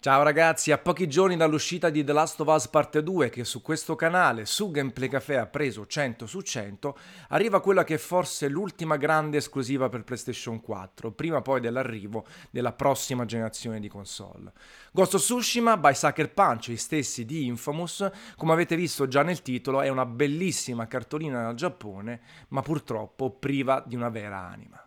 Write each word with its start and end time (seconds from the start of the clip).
Ciao 0.00 0.22
ragazzi, 0.22 0.70
a 0.70 0.78
pochi 0.78 1.08
giorni 1.08 1.36
dall'uscita 1.36 1.90
di 1.90 2.04
The 2.04 2.12
Last 2.12 2.38
of 2.38 2.46
Us 2.46 2.68
Parte 2.68 3.02
2 3.02 3.30
che 3.30 3.42
su 3.42 3.60
questo 3.62 3.96
canale, 3.96 4.46
su 4.46 4.70
Gameplay 4.70 5.08
Café 5.08 5.38
ha 5.38 5.46
preso 5.46 5.86
100 5.86 6.24
su 6.24 6.40
100, 6.40 6.96
arriva 7.30 7.60
quella 7.60 7.82
che 7.82 7.94
è 7.94 7.98
forse 7.98 8.46
l'ultima 8.46 8.96
grande 8.96 9.38
esclusiva 9.38 9.88
per 9.88 10.04
PlayStation 10.04 10.60
4, 10.60 11.10
prima 11.10 11.42
poi 11.42 11.58
dell'arrivo 11.58 12.26
della 12.50 12.70
prossima 12.70 13.24
generazione 13.24 13.80
di 13.80 13.88
console. 13.88 14.52
Ghost 14.92 15.14
of 15.14 15.20
Tsushima 15.20 15.76
by 15.76 15.94
Sucker 15.96 16.32
Punch, 16.32 16.70
gli 16.70 16.76
stessi 16.76 17.24
di 17.24 17.46
Infamous, 17.46 18.08
come 18.36 18.52
avete 18.52 18.76
visto 18.76 19.08
già 19.08 19.24
nel 19.24 19.42
titolo, 19.42 19.80
è 19.80 19.88
una 19.88 20.06
bellissima 20.06 20.86
cartolina 20.86 21.42
dal 21.42 21.56
Giappone, 21.56 22.20
ma 22.50 22.62
purtroppo 22.62 23.30
priva 23.30 23.82
di 23.84 23.96
una 23.96 24.10
vera 24.10 24.38
anima. 24.38 24.80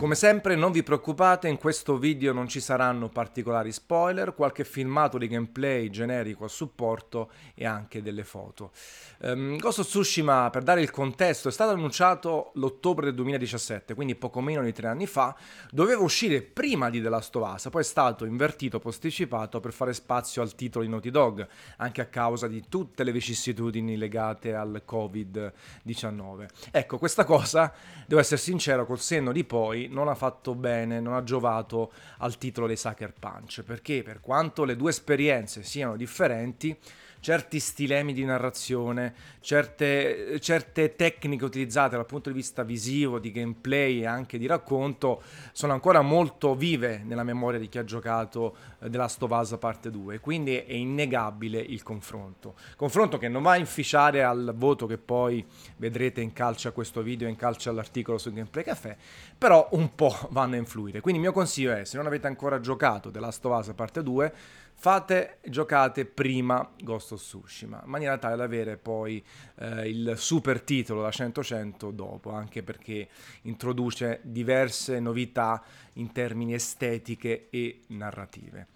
Come 0.00 0.14
sempre 0.14 0.56
non 0.56 0.72
vi 0.72 0.82
preoccupate, 0.82 1.46
in 1.46 1.58
questo 1.58 1.98
video 1.98 2.32
non 2.32 2.48
ci 2.48 2.58
saranno 2.58 3.10
particolari 3.10 3.70
spoiler, 3.70 4.34
qualche 4.34 4.64
filmato 4.64 5.18
di 5.18 5.28
gameplay 5.28 5.90
generico 5.90 6.46
a 6.46 6.48
supporto 6.48 7.30
e 7.54 7.66
anche 7.66 8.00
delle 8.00 8.24
foto. 8.24 8.70
Um, 9.18 9.58
Ghost 9.58 9.80
of 9.80 9.86
Tsushima, 9.86 10.48
per 10.48 10.62
dare 10.62 10.80
il 10.80 10.90
contesto, 10.90 11.48
è 11.48 11.52
stato 11.52 11.72
annunciato 11.72 12.52
l'ottobre 12.54 13.04
del 13.04 13.14
2017, 13.14 13.92
quindi 13.92 14.14
poco 14.14 14.40
meno 14.40 14.62
di 14.62 14.72
tre 14.72 14.88
anni 14.88 15.06
fa, 15.06 15.36
doveva 15.70 16.00
uscire 16.00 16.40
prima 16.40 16.88
di 16.88 17.02
The 17.02 17.10
Last 17.10 17.36
of 17.36 17.52
Us, 17.52 17.68
poi 17.70 17.82
è 17.82 17.84
stato 17.84 18.24
invertito, 18.24 18.78
posticipato 18.78 19.60
per 19.60 19.74
fare 19.74 19.92
spazio 19.92 20.40
al 20.40 20.54
titolo 20.54 20.82
di 20.82 20.90
Naughty 20.90 21.10
Dog, 21.10 21.46
anche 21.76 22.00
a 22.00 22.06
causa 22.06 22.48
di 22.48 22.64
tutte 22.70 23.04
le 23.04 23.12
vicissitudini 23.12 23.98
legate 23.98 24.54
al 24.54 24.82
Covid-19. 24.88 26.46
Ecco, 26.70 26.96
questa 26.96 27.24
cosa, 27.24 27.70
devo 28.06 28.22
essere 28.22 28.40
sincero, 28.40 28.86
col 28.86 28.98
senno 28.98 29.30
di 29.30 29.44
poi 29.44 29.88
non 29.90 30.08
ha 30.08 30.14
fatto 30.14 30.54
bene, 30.54 31.00
non 31.00 31.14
ha 31.14 31.22
giovato 31.22 31.92
al 32.18 32.38
titolo 32.38 32.66
dei 32.66 32.76
Sucker 32.76 33.12
Punch, 33.12 33.62
perché 33.62 34.02
per 34.02 34.20
quanto 34.20 34.64
le 34.64 34.76
due 34.76 34.90
esperienze 34.90 35.62
siano 35.62 35.96
differenti, 35.96 36.76
certi 37.20 37.60
stilemi 37.60 38.12
di 38.12 38.24
narrazione, 38.24 39.14
certe, 39.40 40.38
certe, 40.40 40.96
tecniche 40.96 41.44
utilizzate 41.44 41.96
dal 41.96 42.06
punto 42.06 42.30
di 42.30 42.34
vista 42.34 42.62
visivo, 42.62 43.18
di 43.18 43.30
gameplay 43.30 44.00
e 44.00 44.06
anche 44.06 44.38
di 44.38 44.46
racconto 44.46 45.22
sono 45.52 45.72
ancora 45.72 46.00
molto 46.00 46.54
vive 46.54 47.02
nella 47.04 47.22
memoria 47.22 47.58
di 47.58 47.68
chi 47.68 47.78
ha 47.78 47.84
giocato 47.84 48.56
eh, 48.80 48.88
The 48.88 48.96
Last 48.96 49.22
of 49.22 49.30
Us 49.30 49.56
parte 49.58 49.90
2, 49.90 50.20
quindi 50.20 50.56
è 50.56 50.72
innegabile 50.72 51.58
il 51.58 51.82
confronto. 51.82 52.54
Confronto 52.76 53.18
che 53.18 53.28
non 53.28 53.42
va 53.42 53.52
a 53.52 53.56
inficiare 53.56 54.22
al 54.22 54.54
voto 54.56 54.86
che 54.86 54.98
poi 54.98 55.44
vedrete 55.76 56.20
in 56.20 56.32
calcio 56.32 56.68
a 56.68 56.72
questo 56.72 57.02
video 57.02 57.28
in 57.28 57.36
calcio 57.36 57.70
all'articolo 57.70 58.18
su 58.18 58.32
Gameplay 58.32 58.64
Café, 58.64 58.96
però 59.36 59.68
un 59.72 59.94
po' 59.94 60.16
vanno 60.30 60.54
a 60.54 60.58
influire. 60.58 61.00
Quindi 61.00 61.20
il 61.20 61.26
mio 61.26 61.34
consiglio 61.34 61.74
è, 61.74 61.84
se 61.84 61.96
non 61.96 62.06
avete 62.06 62.26
ancora 62.26 62.60
giocato 62.60 63.10
The 63.10 63.20
Last 63.20 63.44
of 63.44 63.58
Us 63.58 63.72
parte 63.74 64.02
2, 64.02 64.34
fate, 64.80 65.40
giocate 65.44 66.06
prima 66.06 66.66
Ghost 66.80 67.12
of 67.12 67.20
Tsushima, 67.20 67.82
in 67.84 67.90
maniera 67.90 68.16
tale 68.16 68.36
da 68.36 68.44
avere 68.44 68.78
poi 68.78 69.22
eh, 69.56 69.86
il 69.86 70.14
super 70.16 70.62
titolo 70.62 71.02
da 71.02 71.10
100-100 71.10 71.90
dopo, 71.90 72.30
anche 72.30 72.62
perché 72.62 73.06
introduce 73.42 74.20
diverse 74.22 74.98
novità 74.98 75.62
in 75.94 76.12
termini 76.12 76.54
estetiche 76.54 77.48
e 77.50 77.82
narrative. 77.88 78.68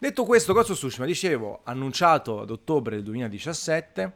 Detto 0.00 0.24
questo, 0.24 0.52
Ghost 0.52 0.70
of 0.70 0.76
Tsushima, 0.78 1.06
dicevo, 1.06 1.60
annunciato 1.62 2.40
ad 2.40 2.50
ottobre 2.50 2.96
del 2.96 3.04
2017, 3.04 4.12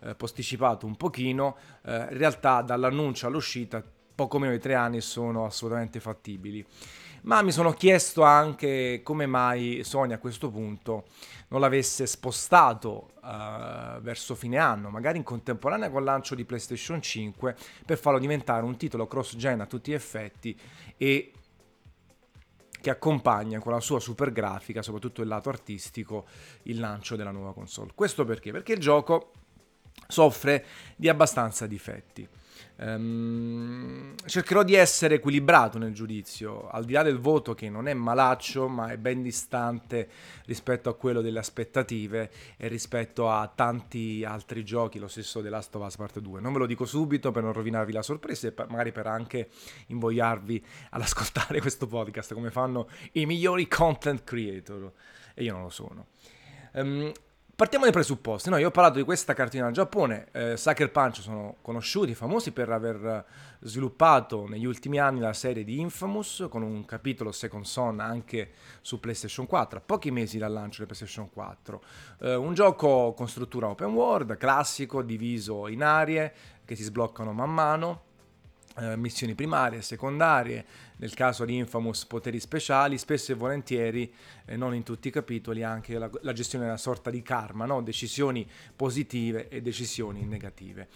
eh, 0.00 0.14
posticipato 0.16 0.84
un 0.84 0.96
pochino, 0.96 1.58
eh, 1.84 2.08
in 2.10 2.18
realtà 2.18 2.60
dall'annuncio 2.62 3.28
all'uscita 3.28 3.84
poco 4.18 4.40
meno 4.40 4.50
di 4.50 4.58
tre 4.58 4.74
anni 4.74 5.00
sono 5.00 5.44
assolutamente 5.44 6.00
fattibili 6.00 6.66
ma 7.22 7.42
mi 7.42 7.52
sono 7.52 7.72
chiesto 7.72 8.22
anche 8.22 9.00
come 9.02 9.26
mai 9.26 9.82
Sony 9.84 10.12
a 10.12 10.18
questo 10.18 10.50
punto 10.50 11.04
non 11.48 11.60
l'avesse 11.60 12.06
spostato 12.06 13.12
uh, 13.22 14.00
verso 14.00 14.34
fine 14.34 14.58
anno, 14.58 14.90
magari 14.90 15.18
in 15.18 15.24
contemporanea 15.24 15.90
con 15.90 16.00
il 16.00 16.04
lancio 16.04 16.34
di 16.34 16.44
PlayStation 16.44 17.00
5, 17.00 17.56
per 17.86 17.98
farlo 17.98 18.18
diventare 18.18 18.64
un 18.64 18.76
titolo 18.76 19.06
cross-gen 19.06 19.60
a 19.60 19.66
tutti 19.66 19.90
gli 19.90 19.94
effetti 19.94 20.58
e 20.96 21.32
che 22.80 22.90
accompagna 22.90 23.58
con 23.58 23.72
la 23.72 23.80
sua 23.80 23.98
super 23.98 24.30
grafica, 24.30 24.82
soprattutto 24.82 25.22
il 25.22 25.28
lato 25.28 25.48
artistico, 25.48 26.26
il 26.64 26.78
lancio 26.78 27.16
della 27.16 27.32
nuova 27.32 27.52
console. 27.52 27.92
Questo 27.94 28.24
perché? 28.24 28.52
Perché 28.52 28.74
il 28.74 28.78
gioco 28.78 29.32
soffre 30.06 30.64
di 30.96 31.08
abbastanza 31.08 31.66
difetti. 31.66 32.28
Um, 32.80 34.14
cercherò 34.24 34.62
di 34.62 34.74
essere 34.74 35.16
equilibrato 35.16 35.78
nel 35.78 35.92
giudizio, 35.92 36.68
al 36.68 36.84
di 36.84 36.92
là 36.92 37.02
del 37.02 37.18
voto 37.18 37.54
che 37.54 37.68
non 37.68 37.88
è 37.88 37.94
malaccio, 37.94 38.68
ma 38.68 38.90
è 38.90 38.96
ben 38.96 39.20
distante 39.22 40.08
rispetto 40.44 40.88
a 40.88 40.94
quello 40.94 41.20
delle 41.20 41.40
aspettative 41.40 42.30
e 42.56 42.68
rispetto 42.68 43.30
a 43.30 43.50
tanti 43.52 44.24
altri 44.24 44.64
giochi, 44.64 44.98
lo 44.98 45.08
stesso 45.08 45.42
The 45.42 45.48
Last 45.48 45.74
of 45.74 45.84
Us 45.84 45.96
Part 45.96 46.20
2. 46.20 46.40
Non 46.40 46.52
ve 46.52 46.60
lo 46.60 46.66
dico 46.66 46.84
subito 46.84 47.30
per 47.32 47.42
non 47.42 47.52
rovinarvi 47.52 47.92
la 47.92 48.02
sorpresa 48.02 48.46
e 48.46 48.54
magari 48.68 48.92
per 48.92 49.06
anche 49.06 49.48
invogliarvi 49.86 50.64
ad 50.90 51.00
ascoltare 51.00 51.58
questo 51.60 51.86
podcast 51.86 52.32
come 52.32 52.50
fanno 52.50 52.88
i 53.12 53.26
migliori 53.26 53.66
content 53.66 54.22
creator 54.22 54.92
e 55.34 55.44
io 55.44 55.52
non 55.52 55.62
lo 55.62 55.70
sono. 55.70 56.06
Um, 56.74 57.12
Partiamo 57.58 57.86
dai 57.86 57.92
presupposti. 57.92 58.50
No, 58.50 58.56
io 58.58 58.68
ho 58.68 58.70
parlato 58.70 58.98
di 58.98 59.02
questa 59.02 59.34
cartina 59.34 59.66
al 59.66 59.72
Giappone. 59.72 60.28
Eh, 60.30 60.56
Sucker 60.56 60.92
Punch 60.92 61.22
sono 61.22 61.56
conosciuti, 61.60 62.14
famosi 62.14 62.52
per 62.52 62.70
aver 62.70 63.24
sviluppato 63.58 64.46
negli 64.46 64.64
ultimi 64.64 65.00
anni 65.00 65.18
la 65.18 65.32
serie 65.32 65.64
di 65.64 65.80
Infamous 65.80 66.46
con 66.48 66.62
un 66.62 66.84
capitolo 66.84 67.32
Second 67.32 67.64
Son 67.64 67.98
anche 67.98 68.52
su 68.80 69.00
PlayStation 69.00 69.46
4, 69.46 69.78
a 69.78 69.82
pochi 69.84 70.12
mesi 70.12 70.38
dal 70.38 70.52
lancio 70.52 70.82
di 70.82 70.86
PlayStation 70.86 71.30
4. 71.32 71.82
Eh, 72.20 72.34
un 72.36 72.54
gioco 72.54 73.12
con 73.12 73.26
struttura 73.26 73.66
open 73.66 73.92
world, 73.92 74.36
classico, 74.36 75.02
diviso 75.02 75.66
in 75.66 75.82
aree 75.82 76.32
che 76.64 76.76
si 76.76 76.84
sbloccano 76.84 77.32
man 77.32 77.52
mano 77.52 78.02
eh, 78.80 78.96
missioni 78.96 79.34
primarie, 79.34 79.82
secondarie, 79.82 80.64
nel 80.98 81.14
caso 81.14 81.44
di 81.44 81.56
Infamous 81.56 82.04
poteri 82.06 82.38
speciali, 82.40 82.98
spesso 82.98 83.32
e 83.32 83.34
volentieri, 83.34 84.12
eh, 84.44 84.56
non 84.56 84.74
in 84.74 84.82
tutti 84.82 85.08
i 85.08 85.10
capitoli, 85.10 85.62
anche 85.62 85.98
la, 85.98 86.10
la 86.22 86.32
gestione 86.32 86.64
della 86.64 86.76
sorta 86.76 87.10
di 87.10 87.22
karma, 87.22 87.64
no? 87.64 87.82
decisioni 87.82 88.48
positive 88.76 89.48
e 89.48 89.60
decisioni 89.62 90.24
negative. 90.24 90.88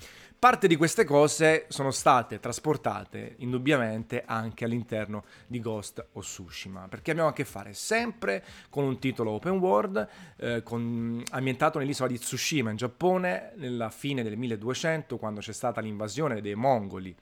Parte 0.42 0.66
di 0.66 0.74
queste 0.74 1.04
cose 1.04 1.66
sono 1.68 1.92
state 1.92 2.40
trasportate 2.40 3.36
indubbiamente 3.38 4.24
anche 4.26 4.64
all'interno 4.64 5.22
di 5.46 5.60
Ghost 5.60 6.04
o 6.14 6.20
Tsushima, 6.20 6.88
perché 6.88 7.12
abbiamo 7.12 7.28
a 7.28 7.32
che 7.32 7.44
fare 7.44 7.74
sempre 7.74 8.44
con 8.68 8.82
un 8.82 8.98
titolo 8.98 9.30
open 9.30 9.58
world, 9.58 10.08
eh, 10.38 10.64
con, 10.64 11.22
ambientato 11.30 11.78
nell'isola 11.78 12.08
di 12.08 12.18
Tsushima 12.18 12.70
in 12.70 12.76
Giappone, 12.76 13.52
nella 13.54 13.90
fine 13.90 14.24
del 14.24 14.36
1200, 14.36 15.16
quando 15.16 15.38
c'è 15.38 15.52
stata 15.52 15.80
l'invasione 15.80 16.40
dei 16.40 16.56
mongoli 16.56 17.14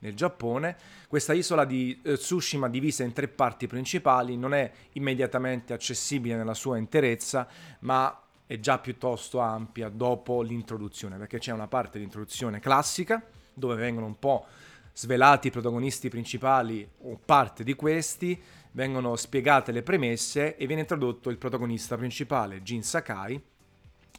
nel 0.00 0.14
Giappone. 0.14 0.76
Questa 1.08 1.32
isola 1.32 1.64
di 1.64 2.00
eh, 2.02 2.16
Tsushima 2.16 2.68
divisa 2.68 3.04
in 3.04 3.12
tre 3.12 3.28
parti 3.28 3.66
principali 3.66 4.36
non 4.36 4.54
è 4.54 4.70
immediatamente 4.92 5.72
accessibile 5.72 6.36
nella 6.36 6.54
sua 6.54 6.76
interezza, 6.76 7.48
ma 7.80 8.22
è 8.46 8.58
già 8.60 8.78
piuttosto 8.78 9.40
ampia 9.40 9.88
dopo 9.88 10.42
l'introduzione, 10.42 11.18
perché 11.18 11.38
c'è 11.38 11.52
una 11.52 11.68
parte 11.68 11.98
di 11.98 12.04
introduzione 12.04 12.60
classica 12.60 13.22
dove 13.52 13.74
vengono 13.74 14.06
un 14.06 14.18
po' 14.18 14.46
svelati 14.94 15.48
i 15.48 15.50
protagonisti 15.50 16.08
principali 16.08 16.88
o 17.02 17.20
parte 17.24 17.62
di 17.62 17.74
questi, 17.74 18.40
vengono 18.72 19.16
spiegate 19.16 19.70
le 19.70 19.82
premesse 19.82 20.56
e 20.56 20.66
viene 20.66 20.82
introdotto 20.82 21.30
il 21.30 21.38
protagonista 21.38 21.96
principale, 21.96 22.62
Jin 22.62 22.82
Sakai, 22.82 23.40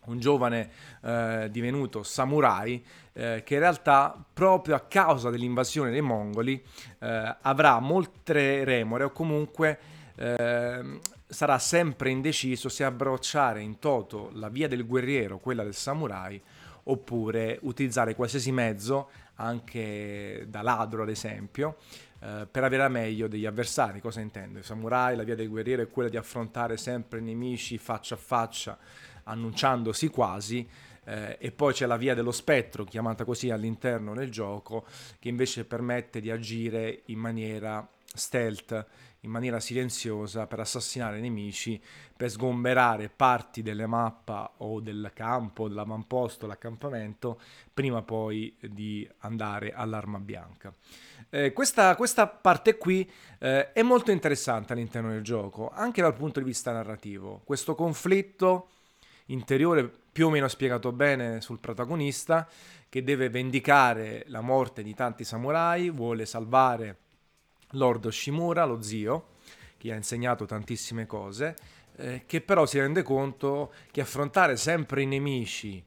un 0.10 0.20
giovane 0.20 0.70
eh, 1.02 1.48
divenuto 1.52 2.04
samurai 2.04 2.84
eh, 3.14 3.44
che 3.46 3.54
in 3.56 3.60
realtà 3.60 4.16
proprio 4.34 4.76
a 4.76 4.82
causa 4.82 5.30
dell'invasione 5.30 5.92
dei 5.92 6.02
mongoli 6.02 6.62
eh, 7.00 7.36
avrà 7.42 7.80
molte 7.80 8.64
remore 8.64 9.04
o 9.06 9.12
comunque 9.12 9.80
ehm, 10.16 11.00
sarà 11.28 11.60
sempre 11.60 12.10
indeciso 12.10 12.70
se 12.70 12.84
abbracciare 12.84 13.62
in 13.62 13.78
toto 13.80 14.32
la 14.34 14.50
via 14.50 14.68
del 14.68 14.86
guerriero, 14.86 15.38
quella 15.38 15.64
del 15.64 15.76
samurai, 15.76 16.42
oppure 16.84 17.60
utilizzare 17.62 18.16
qualsiasi 18.16 18.52
mezzo, 18.52 19.10
anche 19.36 20.46
da 20.48 20.62
ladro 20.62 21.04
ad 21.04 21.10
esempio, 21.10 21.78
eh, 22.22 22.48
per 22.50 22.64
avere 22.64 22.84
a 22.84 22.90
meglio 22.90 23.28
degli 23.28 23.46
avversari. 23.46 24.00
Cosa 24.00 24.20
intendo? 24.20 24.60
I 24.60 24.64
samurai, 24.64 25.16
la 25.16 25.24
via 25.24 25.36
del 25.36 25.50
guerriero 25.50 25.82
è 25.82 25.90
quella 25.90 26.10
di 26.10 26.18
affrontare 26.18 26.78
sempre 26.78 27.20
nemici 27.20 27.78
faccia 27.78 28.16
a 28.16 28.18
faccia 28.18 28.78
annunciandosi 29.24 30.08
quasi, 30.08 30.68
eh, 31.06 31.38
e 31.40 31.52
poi 31.52 31.74
c'è 31.74 31.86
la 31.86 31.98
via 31.98 32.14
dello 32.16 32.32
spettro, 32.32 32.84
chiamata 32.84 33.26
così 33.26 33.50
all'interno 33.50 34.14
del 34.14 34.32
gioco, 34.32 34.86
che 35.20 35.30
invece 35.30 35.66
permette 35.66 36.20
di 36.20 36.32
agire 36.32 37.02
in 37.06 37.20
maniera 37.20 37.88
stealth 38.14 38.86
in 39.22 39.32
maniera 39.32 39.60
silenziosa 39.60 40.48
per 40.48 40.62
assassinare 40.62 41.20
nemici, 41.20 41.82
per 42.16 42.30
sgomberare 42.30 43.10
parti 43.10 43.62
della 43.62 43.88
mappa 43.88 44.54
o 44.58 44.80
del 44.80 45.12
campo, 45.14 45.68
dell'avamposto, 45.68 46.48
l'accampamento, 46.48 47.40
prima 47.74 48.02
poi 48.02 48.56
di 48.62 49.08
andare 49.20 49.74
all'arma 49.74 50.20
bianca. 50.20 50.74
Eh, 51.30 51.52
questa, 51.52 51.96
questa, 51.96 52.28
parte 52.28 52.78
qui 52.78 53.10
eh, 53.40 53.74
è 53.74 53.82
molto 53.82 54.12
interessante 54.12 54.74
all'interno 54.74 55.12
del 55.12 55.24
gioco, 55.24 55.70
anche 55.70 56.02
dal 56.02 56.16
punto 56.16 56.40
di 56.40 56.46
vista 56.46 56.72
narrativo. 56.72 57.42
Questo 57.44 57.76
conflitto 57.76 58.70
interiore 59.26 59.92
più 60.12 60.28
o 60.28 60.30
meno 60.30 60.48
spiegato 60.48 60.92
bene 60.92 61.42
sul 61.42 61.60
protagonista 61.60 62.48
che 62.88 63.04
deve 63.04 63.30
vendicare 63.30 64.24
la 64.28 64.42
morte 64.42 64.82
di 64.82 64.96
tanti 64.96 65.24
samurai, 65.24 65.90
vuole 65.92 66.26
salvare 66.26 66.98
Lord 67.72 68.08
Shimura, 68.10 68.66
lo 68.66 68.82
zio, 68.82 69.28
che 69.78 69.92
ha 69.92 69.96
insegnato 69.96 70.46
tantissime 70.46 71.06
cose, 71.06 71.56
eh, 71.96 72.24
che 72.26 72.42
però 72.42 72.66
si 72.66 72.80
rende 72.80 73.04
conto 73.04 73.74
che 73.92 74.02
affrontare 74.02 74.58
sempre 74.58 75.02
i 75.02 75.06
nemici 75.06 75.84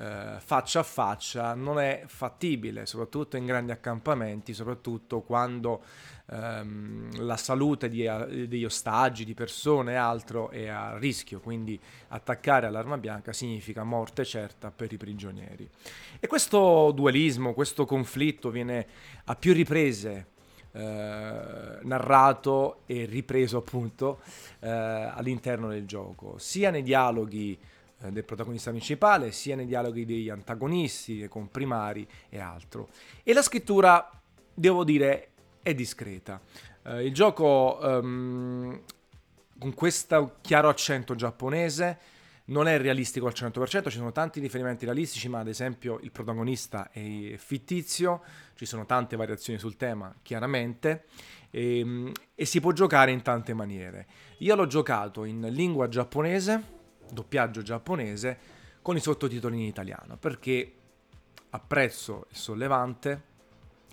eh, 0.00 0.36
faccia 0.38 0.80
a 0.80 0.82
faccia 0.82 1.54
non 1.54 1.78
è 1.78 2.04
fattibile, 2.06 2.86
soprattutto 2.86 3.36
in 3.36 3.44
grandi 3.44 3.70
accampamenti, 3.70 4.54
soprattutto 4.54 5.20
quando 5.20 5.82
ehm, 6.30 7.22
la 7.22 7.36
salute 7.36 7.90
di, 7.90 8.08
degli 8.48 8.64
ostaggi, 8.64 9.26
di 9.26 9.34
persone 9.34 9.92
e 9.92 9.96
altro 9.96 10.48
è 10.48 10.68
a 10.68 10.96
rischio, 10.96 11.40
quindi 11.40 11.78
attaccare 12.08 12.66
all'arma 12.66 12.96
bianca 12.96 13.34
significa 13.34 13.84
morte 13.84 14.24
certa 14.24 14.70
per 14.70 14.90
i 14.90 14.96
prigionieri. 14.96 15.68
E 16.18 16.26
questo 16.26 16.92
dualismo, 16.92 17.52
questo 17.52 17.84
conflitto 17.84 18.50
viene 18.50 18.86
a 19.24 19.36
più 19.36 19.52
riprese 19.52 20.28
eh, 20.72 21.78
narrato 21.82 22.82
e 22.86 23.04
ripreso 23.04 23.58
appunto 23.58 24.20
eh, 24.60 24.68
all'interno 24.68 25.68
del 25.68 25.86
gioco, 25.86 26.38
sia 26.38 26.70
nei 26.70 26.82
dialoghi 26.82 27.58
eh, 28.02 28.10
del 28.10 28.24
protagonista 28.24 28.70
principale, 28.70 29.32
sia 29.32 29.56
nei 29.56 29.66
dialoghi 29.66 30.04
degli 30.04 30.28
antagonisti, 30.28 31.18
dei 31.18 31.28
comprimari 31.28 32.06
e 32.28 32.38
altro. 32.38 32.88
E 33.22 33.32
la 33.32 33.42
scrittura, 33.42 34.10
devo 34.54 34.84
dire, 34.84 35.28
è 35.62 35.74
discreta. 35.74 36.40
Eh, 36.84 37.04
il 37.04 37.12
gioco 37.12 37.78
um, 37.82 38.80
con 39.58 39.74
questo 39.74 40.36
chiaro 40.40 40.68
accento 40.68 41.14
giapponese 41.14 41.98
non 42.50 42.68
è 42.68 42.78
realistico 42.78 43.26
al 43.26 43.32
100%, 43.34 43.90
ci 43.90 43.96
sono 43.96 44.12
tanti 44.12 44.40
riferimenti 44.40 44.84
realistici, 44.84 45.28
ma 45.28 45.40
ad 45.40 45.48
esempio 45.48 45.98
il 46.02 46.10
protagonista 46.10 46.90
è 46.90 47.34
fittizio, 47.36 48.22
ci 48.54 48.66
sono 48.66 48.86
tante 48.86 49.16
variazioni 49.16 49.58
sul 49.58 49.76
tema, 49.76 50.14
chiaramente, 50.22 51.04
e, 51.50 51.78
ehm, 51.78 52.12
e 52.34 52.44
si 52.44 52.60
può 52.60 52.72
giocare 52.72 53.12
in 53.12 53.22
tante 53.22 53.54
maniere. 53.54 54.06
Io 54.38 54.54
l'ho 54.54 54.66
giocato 54.66 55.24
in 55.24 55.40
lingua 55.50 55.88
giapponese, 55.88 56.78
doppiaggio 57.10 57.62
giapponese, 57.62 58.38
con 58.82 58.96
i 58.96 59.00
sottotitoli 59.00 59.56
in 59.56 59.64
italiano, 59.64 60.16
perché 60.16 60.74
apprezzo 61.50 62.26
il 62.30 62.36
sollevante 62.36 63.28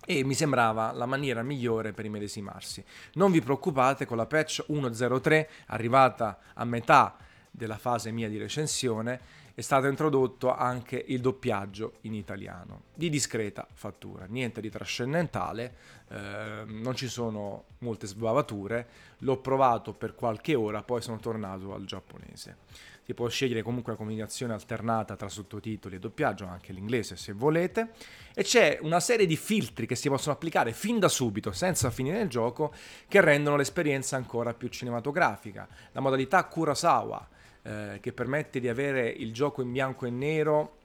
e 0.06 0.24
mi 0.24 0.33
sembrava 0.33 0.94
la 0.94 1.06
maniera 1.06 1.44
migliore 1.44 1.92
per 1.92 2.06
immedesimarsi. 2.06 2.83
Non 3.13 3.31
vi 3.31 3.42
preoccupate, 3.42 4.06
con 4.06 4.18
la 4.18 4.25
patch 4.25 4.65
1.03, 4.69 5.48
arrivata 5.68 6.39
a 6.54 6.63
metà 6.63 7.18
della 7.57 7.77
fase 7.77 8.12
mia 8.12 8.30
di 8.30 8.38
recensione, 8.38 9.19
è 9.56 9.62
stato 9.62 9.88
introdotto 9.88 10.54
anche 10.54 11.04
il 11.07 11.19
doppiaggio 11.19 11.94
in 12.01 12.13
italiano, 12.13 12.83
di 12.94 13.09
discreta 13.09 13.68
fattura, 13.74 14.25
niente 14.25 14.62
di 14.62 14.69
trascendentale, 14.69 15.75
eh, 16.09 16.63
non 16.68 16.95
ci 16.95 17.07
sono 17.07 17.63
molte 17.80 18.06
sbavature, 18.06 18.88
l'ho 19.19 19.38
provato 19.38 19.94
per 19.94 20.13
qualche 20.13 20.54
ora, 20.54 20.83
poi 20.83 21.01
sono 21.01 21.18
tornato 21.18 21.74
al 21.74 21.86
giapponese. 21.86 22.57
Si 23.04 23.15
può 23.15 23.27
scegliere 23.30 23.63
comunque 23.63 23.94
una 23.94 24.01
combinazione 24.01 24.54
alternata 24.54 25.15
tra 25.15 25.30
sottotitoli 25.30 25.95
e 25.95 26.00
doppiaggio, 26.00 26.45
anche 26.45 26.71
l'inglese 26.71 27.15
se 27.15 27.31
volete, 27.31 27.94
e 28.36 28.44
c'è 28.44 28.77
una 28.81 29.00
serie 29.00 29.25
di 29.25 29.38
filtri 29.38 29.88
che 29.88 29.95
si 29.95 30.07
possono 30.07 30.36
applicare 30.36 30.71
fin 30.71 31.00
da 31.00 31.07
subito, 31.07 31.51
senza 31.51 31.89
finire 31.89 32.21
il 32.21 32.30
gioco, 32.30 32.71
che 33.07 33.21
rendono 33.21 33.56
l'esperienza 33.56 34.18
ancora 34.18 34.54
più 34.54 34.68
cinematografica. 34.68 35.68
La 35.94 36.01
modalità 36.01 36.44
Kurosawa, 36.45 37.36
eh, 37.67 37.97
che 37.99 38.13
permette 38.13 38.61
di 38.61 38.69
avere 38.69 39.09
il 39.09 39.33
gioco 39.33 39.61
in 39.61 39.73
bianco 39.73 40.05
e 40.05 40.09
nero, 40.09 40.77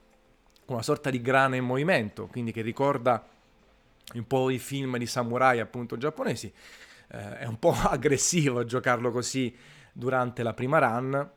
una 0.67 0.83
sorta 0.83 1.11
di 1.11 1.21
grana 1.21 1.55
in 1.55 1.65
movimento, 1.65 2.27
quindi 2.27 2.51
che 2.51 2.61
ricorda 2.61 3.25
un 4.15 4.27
po' 4.27 4.51
i 4.51 4.59
film 4.59 4.99
di 4.99 5.07
samurai 5.07 5.61
appunto 5.61 5.97
giapponesi. 5.97 6.53
Eh, 7.09 7.39
è 7.39 7.47
un 7.47 7.61
po' 7.61 7.71
aggressivo 7.89 8.65
giocarlo 8.65 9.13
così 9.13 9.55
durante 9.93 10.43
la 10.43 10.55
prima 10.55 10.79
run, 10.79 11.31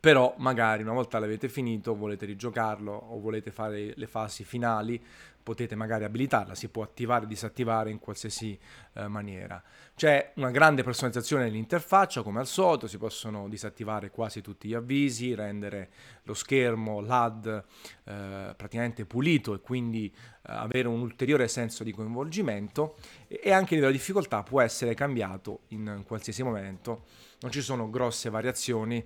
però 0.00 0.34
magari 0.38 0.82
una 0.82 0.92
volta 0.92 1.18
l'avete 1.18 1.48
finito, 1.48 1.96
volete 1.96 2.26
rigiocarlo 2.26 2.92
o 2.92 3.18
volete 3.18 3.50
fare 3.50 3.92
le 3.96 4.06
fasi 4.06 4.44
finali, 4.44 5.02
potete 5.48 5.74
magari 5.74 6.04
abilitarla, 6.04 6.54
si 6.54 6.68
può 6.68 6.82
attivare 6.82 7.24
e 7.24 7.26
disattivare 7.26 7.90
in 7.90 7.98
qualsiasi 7.98 8.58
eh, 8.92 9.08
maniera. 9.08 9.62
C'è 9.96 10.32
una 10.34 10.50
grande 10.50 10.82
personalizzazione 10.82 11.44
dell'interfaccia, 11.44 12.22
come 12.22 12.40
al 12.40 12.46
solito, 12.46 12.86
si 12.86 12.98
possono 12.98 13.48
disattivare 13.48 14.10
quasi 14.10 14.42
tutti 14.42 14.68
gli 14.68 14.74
avvisi, 14.74 15.34
rendere 15.34 15.88
lo 16.24 16.34
schermo, 16.34 17.00
l'AD 17.00 17.64
eh, 18.04 18.54
praticamente 18.56 19.06
pulito 19.06 19.54
e 19.54 19.60
quindi 19.60 20.12
eh, 20.14 20.52
avere 20.52 20.86
un 20.86 21.00
ulteriore 21.00 21.48
senso 21.48 21.82
di 21.82 21.92
coinvolgimento 21.92 22.96
e 23.26 23.50
anche 23.50 23.70
il 23.72 23.80
livello 23.80 23.92
di 23.92 23.98
difficoltà 23.98 24.42
può 24.42 24.60
essere 24.60 24.92
cambiato 24.92 25.60
in 25.68 26.02
qualsiasi 26.06 26.42
momento, 26.42 27.04
non 27.40 27.50
ci 27.50 27.62
sono 27.62 27.88
grosse 27.88 28.28
variazioni, 28.28 29.02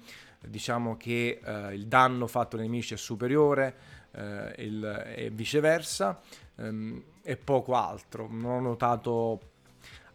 diciamo 0.48 0.96
che 0.96 1.40
eh, 1.42 1.74
il 1.74 1.86
danno 1.86 2.26
fatto 2.26 2.56
ai 2.56 2.62
nemici 2.62 2.94
è 2.94 2.96
superiore, 2.96 3.74
eh, 4.12 4.54
il, 4.58 5.04
e 5.16 5.30
viceversa, 5.30 6.20
ehm, 6.56 7.02
e 7.22 7.36
poco 7.36 7.74
altro. 7.74 8.28
Non 8.30 8.50
ho 8.52 8.60
notato 8.60 9.40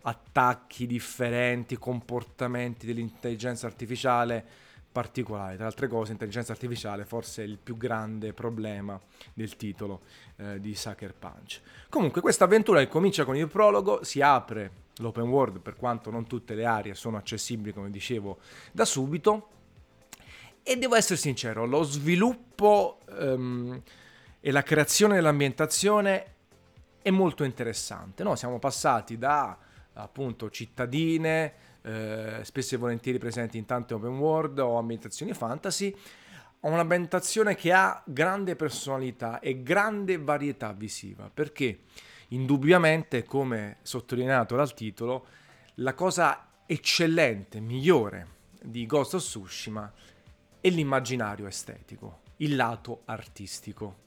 attacchi 0.02 0.88
differenti, 0.88 1.78
comportamenti 1.78 2.86
dell'intelligenza 2.86 3.68
artificiale 3.68 4.46
particolari. 4.92 5.58
Tra 5.58 5.66
altre 5.66 5.88
cose, 5.88 6.10
l'intelligenza 6.10 6.54
artificiale 6.54 7.06
forse 7.06 7.44
è 7.44 7.46
il 7.46 7.58
più 7.62 7.78
grande 7.78 8.34
problema 8.34 9.00
del 9.34 9.56
titolo 9.56 10.02
eh, 10.38 10.60
di 10.60 10.74
Sucker 10.76 11.14
Punch. 11.14 11.62
Comunque, 11.90 12.22
questa 12.22 12.46
avventura 12.46 12.80
che 12.80 12.88
comincia 12.88 13.26
con 13.26 13.36
il 13.36 13.48
prologo, 13.48 14.04
si 14.04 14.22
apre 14.22 14.86
l'open 14.98 15.28
world, 15.28 15.60
per 15.60 15.76
quanto 15.76 16.10
non 16.10 16.26
tutte 16.26 16.56
le 16.56 16.66
aree 16.66 16.96
sono 16.96 17.18
accessibili, 17.18 17.74
come 17.74 17.92
dicevo, 17.92 18.40
da 18.72 18.86
subito 18.86 19.50
e 20.70 20.78
devo 20.78 20.96
essere 20.96 21.16
sincero, 21.16 21.66
lo 21.66 21.84
sviluppo 21.84 23.00
um, 23.18 23.82
e 24.42 24.52
la 24.52 24.64
creazione 24.64 25.16
dell'ambientazione 25.16 26.34
è 27.02 27.10
molto 27.10 27.46
interessante. 27.46 28.22
No? 28.24 28.36
Siamo 28.36 28.60
passati 28.60 29.18
da 29.18 29.58
appunto 29.94 30.50
cittadine, 30.50 31.54
eh, 31.82 32.40
spesso 32.44 32.76
e 32.76 32.78
volentieri 32.78 33.18
presenti 33.18 33.58
in 33.58 33.66
tante 33.66 33.94
open 33.94 34.18
world 34.18 34.60
o 34.60 34.78
ambientazioni 34.78 35.34
fantasy, 35.34 35.96
a 36.60 36.68
un'ambientazione 36.68 37.56
che 37.56 37.72
ha 37.72 38.04
grande 38.06 38.58
personalità 38.58 39.40
e 39.40 39.64
grande 39.64 40.18
varietà 40.18 40.74
visiva, 40.74 41.32
perché 41.34 41.80
indubbiamente, 42.30 43.24
come 43.24 43.78
sottolineato 43.84 44.58
dal 44.58 44.74
titolo, 44.74 45.28
la 45.76 45.94
cosa 45.94 46.50
eccellente, 46.66 47.62
migliore 47.62 48.36
di 48.62 48.86
Ghost 48.86 49.14
of 49.14 49.22
Tsushima 49.22 49.94
e 50.62 50.70
l'immaginario 50.70 51.48
estetico, 51.48 52.22
il 52.38 52.56
lato 52.56 53.02
artistico. 53.06 54.06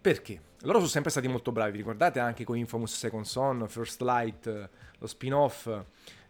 Perché? 0.00 0.50
Loro 0.62 0.78
sono 0.78 0.90
sempre 0.90 1.10
stati 1.10 1.28
molto 1.28 1.52
bravi, 1.52 1.72
vi 1.72 1.78
ricordate 1.78 2.20
anche 2.20 2.44
con 2.44 2.56
Infamous 2.56 2.96
Second 2.96 3.24
Son, 3.24 3.66
First 3.68 4.00
Light, 4.02 4.70
lo 4.98 5.06
spin-off, 5.06 5.68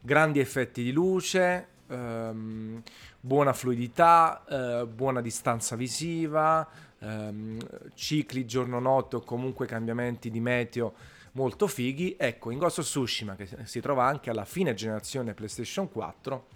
grandi 0.01 0.41
effetti 0.41 0.83
di 0.83 0.93
luce, 0.93 1.69
ehm, 1.87 2.83
buona 3.21 3.53
fluidità, 3.53 4.45
eh, 4.49 4.87
buona 4.87 5.21
distanza 5.21 5.77
visiva, 5.77 6.67
ehm, 6.99 7.59
cicli 7.95 8.47
giorno-notte 8.47 9.17
o 9.17 9.21
comunque 9.21 9.67
cambiamenti 9.67 10.31
di 10.31 10.41
meteo 10.41 10.95
molto 11.33 11.67
fighi. 11.67 12.17
Ecco, 12.19 12.51
in 12.51 12.59
Ghost 12.59 12.79
of 12.79 12.85
Tsushima, 12.85 13.37
che 13.37 13.49
si 13.65 13.81
trova 13.81 14.07
anche 14.07 14.31
alla 14.31 14.45
fine 14.45 14.75
generazione 14.75 15.35
PlayStation 15.35 15.91
4, 15.91 16.47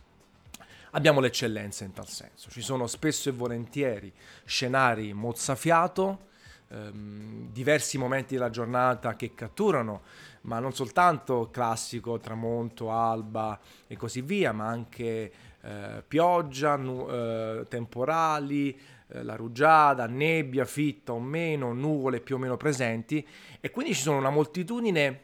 abbiamo 0.92 1.20
l'eccellenza 1.20 1.84
in 1.84 1.92
tal 1.92 2.08
senso. 2.08 2.50
Ci 2.50 2.62
sono 2.62 2.86
spesso 2.86 3.28
e 3.28 3.32
volentieri 3.32 4.12
scenari 4.44 5.12
mozzafiato, 5.12 6.28
ehm, 6.68 7.50
diversi 7.52 7.98
momenti 7.98 8.34
della 8.34 8.50
giornata 8.50 9.16
che 9.16 9.34
catturano, 9.34 10.02
ma 10.42 10.58
non 10.58 10.72
soltanto 10.72 11.48
classico 11.50 12.18
tramonto, 12.18 12.90
alba 12.90 13.58
e 13.86 13.96
così 13.96 14.20
via, 14.20 14.52
ma 14.52 14.66
anche 14.66 15.32
eh, 15.60 16.04
pioggia, 16.06 16.76
nu- 16.76 17.08
eh, 17.10 17.66
temporali, 17.68 18.78
eh, 19.08 19.22
la 19.22 19.34
rugiada, 19.34 20.06
nebbia, 20.06 20.64
fitta 20.64 21.12
o 21.12 21.20
meno, 21.20 21.72
nuvole 21.72 22.20
più 22.20 22.36
o 22.36 22.38
meno 22.38 22.56
presenti 22.56 23.26
e 23.60 23.70
quindi 23.70 23.94
ci 23.94 24.02
sono 24.02 24.18
una 24.18 24.30
moltitudine 24.30 25.20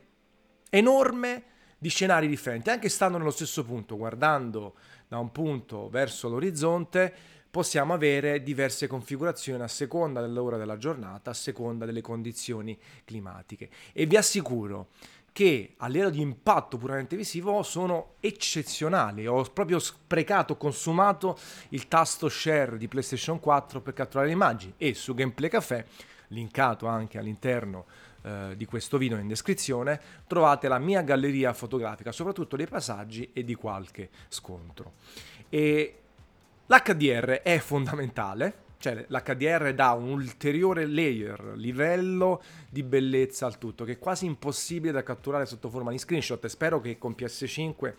enorme 0.70 1.42
di 1.78 1.88
scenari 1.88 2.28
differenti, 2.28 2.70
anche 2.70 2.88
stando 2.88 3.18
nello 3.18 3.30
stesso 3.30 3.64
punto, 3.64 3.96
guardando 3.96 4.74
da 5.12 5.18
un 5.18 5.30
punto 5.30 5.90
verso 5.90 6.26
l'orizzonte, 6.30 7.12
possiamo 7.50 7.92
avere 7.92 8.42
diverse 8.42 8.86
configurazioni 8.86 9.62
a 9.62 9.68
seconda 9.68 10.22
dell'ora 10.22 10.56
della 10.56 10.78
giornata, 10.78 11.32
a 11.32 11.34
seconda 11.34 11.84
delle 11.84 12.00
condizioni 12.00 12.78
climatiche. 13.04 13.68
E 13.92 14.06
vi 14.06 14.16
assicuro 14.16 14.88
che 15.30 15.74
a 15.76 15.86
livello 15.88 16.08
di 16.08 16.22
impatto 16.22 16.78
puramente 16.78 17.14
visivo 17.14 17.62
sono 17.62 18.14
eccezionali. 18.20 19.26
Ho 19.26 19.42
proprio 19.52 19.78
sprecato, 19.78 20.56
consumato 20.56 21.38
il 21.70 21.88
tasto 21.88 22.30
share 22.30 22.78
di 22.78 22.88
PlayStation 22.88 23.38
4 23.38 23.82
per 23.82 23.92
catturare 23.92 24.28
le 24.28 24.32
immagini 24.32 24.72
e 24.78 24.94
su 24.94 25.12
Gameplay 25.12 25.50
Café, 25.50 25.84
linkato 26.28 26.86
anche 26.86 27.18
all'interno 27.18 27.84
eh, 28.22 28.54
di 28.56 28.64
questo 28.64 28.98
video 28.98 29.18
in 29.18 29.28
descrizione, 29.28 30.00
trovate 30.26 30.68
la 30.68 30.78
mia 30.78 31.02
galleria 31.02 31.52
fotografica, 31.52 32.12
soprattutto 32.12 32.56
dei 32.56 32.66
passaggi 32.66 33.30
e 33.32 33.44
di 33.44 33.54
qualche 33.54 34.10
scontro. 34.28 34.94
E 35.48 35.98
l'HDR 36.66 37.40
è 37.42 37.58
fondamentale 37.58 38.70
cioè 38.82 39.04
l'HDR 39.06 39.72
dà 39.74 39.92
un 39.92 40.08
ulteriore 40.08 40.86
layer, 40.86 41.52
livello 41.54 42.42
di 42.68 42.82
bellezza 42.82 43.46
al 43.46 43.56
tutto, 43.56 43.84
che 43.84 43.92
è 43.92 43.98
quasi 44.00 44.26
impossibile 44.26 44.90
da 44.90 45.04
catturare 45.04 45.46
sotto 45.46 45.70
forma 45.70 45.92
di 45.92 45.98
screenshot. 45.98 46.44
E 46.44 46.48
spero 46.48 46.80
che 46.80 46.98
con 46.98 47.14
PS5 47.16 47.94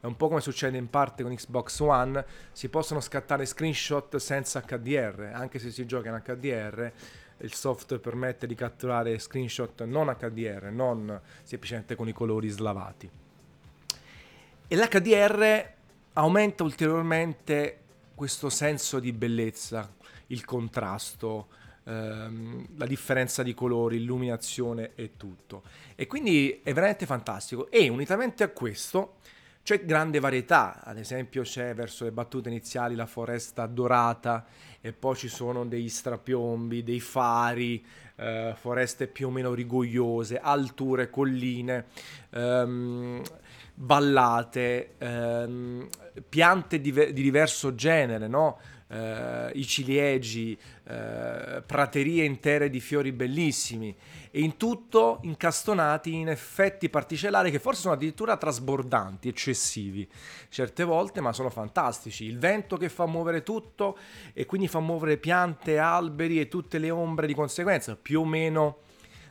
è 0.00 0.04
un 0.04 0.16
po' 0.16 0.28
come 0.28 0.42
succede 0.42 0.76
in 0.76 0.90
parte 0.90 1.22
con 1.22 1.34
Xbox 1.34 1.80
One, 1.80 2.24
si 2.52 2.68
possono 2.68 3.00
scattare 3.00 3.46
screenshot 3.46 4.16
senza 4.18 4.60
HDR, 4.60 5.30
anche 5.32 5.58
se 5.58 5.70
si 5.70 5.86
gioca 5.86 6.10
in 6.10 6.22
HDR, 6.22 6.92
il 7.40 7.54
software 7.54 8.02
permette 8.02 8.46
di 8.46 8.54
catturare 8.54 9.18
screenshot 9.18 9.84
non 9.84 10.14
HDR, 10.18 10.70
non 10.70 11.20
semplicemente 11.42 11.94
con 11.94 12.08
i 12.08 12.12
colori 12.12 12.48
slavati. 12.48 13.10
E 14.66 14.76
l'HDR 14.76 15.72
aumenta 16.14 16.62
ulteriormente 16.62 17.78
questo 18.14 18.50
senso 18.50 18.98
di 18.98 19.12
bellezza, 19.12 19.94
il 20.26 20.44
contrasto, 20.44 21.48
ehm, 21.84 22.66
la 22.76 22.86
differenza 22.86 23.42
di 23.42 23.54
colori, 23.54 23.96
illuminazione 23.96 24.92
e 24.94 25.12
tutto. 25.16 25.62
E 25.94 26.06
quindi 26.06 26.60
è 26.62 26.72
veramente 26.72 27.06
fantastico. 27.06 27.70
E 27.70 27.88
unitamente 27.88 28.42
a 28.42 28.48
questo 28.48 29.18
c'è 29.68 29.84
grande 29.84 30.18
varietà, 30.18 30.80
ad 30.82 30.96
esempio 30.96 31.42
c'è 31.42 31.74
verso 31.74 32.04
le 32.04 32.10
battute 32.10 32.48
iniziali 32.48 32.94
la 32.94 33.04
foresta 33.04 33.66
dorata 33.66 34.46
e 34.80 34.94
poi 34.94 35.14
ci 35.14 35.28
sono 35.28 35.66
degli 35.66 35.90
strapiombi, 35.90 36.82
dei 36.82 37.00
fari, 37.00 37.84
eh, 38.16 38.54
foreste 38.56 39.08
più 39.08 39.26
o 39.26 39.30
meno 39.30 39.52
rigogliose, 39.52 40.38
alture, 40.38 41.10
colline, 41.10 41.84
ehm, 42.30 43.20
vallate, 43.74 44.94
ehm, 44.96 45.86
piante 46.26 46.80
di, 46.80 46.90
di 46.90 47.12
diverso 47.12 47.74
genere, 47.74 48.26
no? 48.26 48.58
Eh, 48.88 49.50
i 49.54 49.66
ciliegi, 49.66 50.58
eh, 50.84 51.62
praterie 51.64 52.24
intere 52.24 52.70
di 52.70 52.80
fiori 52.80 53.12
bellissimi 53.12 53.94
e 54.30 54.40
in 54.40 54.56
tutto 54.56 55.20
incastonati 55.22 56.14
in 56.14 56.28
effetti 56.28 56.88
particellari 56.88 57.50
che 57.50 57.58
forse 57.58 57.82
sono 57.82 57.94
addirittura 57.94 58.36
trasbordanti, 58.36 59.28
eccessivi 59.28 60.08
certe 60.48 60.84
volte, 60.84 61.20
ma 61.20 61.32
sono 61.32 61.50
fantastici. 61.50 62.24
Il 62.24 62.38
vento 62.38 62.76
che 62.76 62.88
fa 62.88 63.06
muovere 63.06 63.42
tutto 63.42 63.98
e 64.32 64.46
quindi 64.46 64.68
fa 64.68 64.80
muovere 64.80 65.16
piante, 65.16 65.78
alberi 65.78 66.40
e 66.40 66.48
tutte 66.48 66.78
le 66.78 66.90
ombre 66.90 67.26
di 67.26 67.34
conseguenza, 67.34 67.96
più 67.96 68.20
o 68.20 68.24
meno 68.24 68.78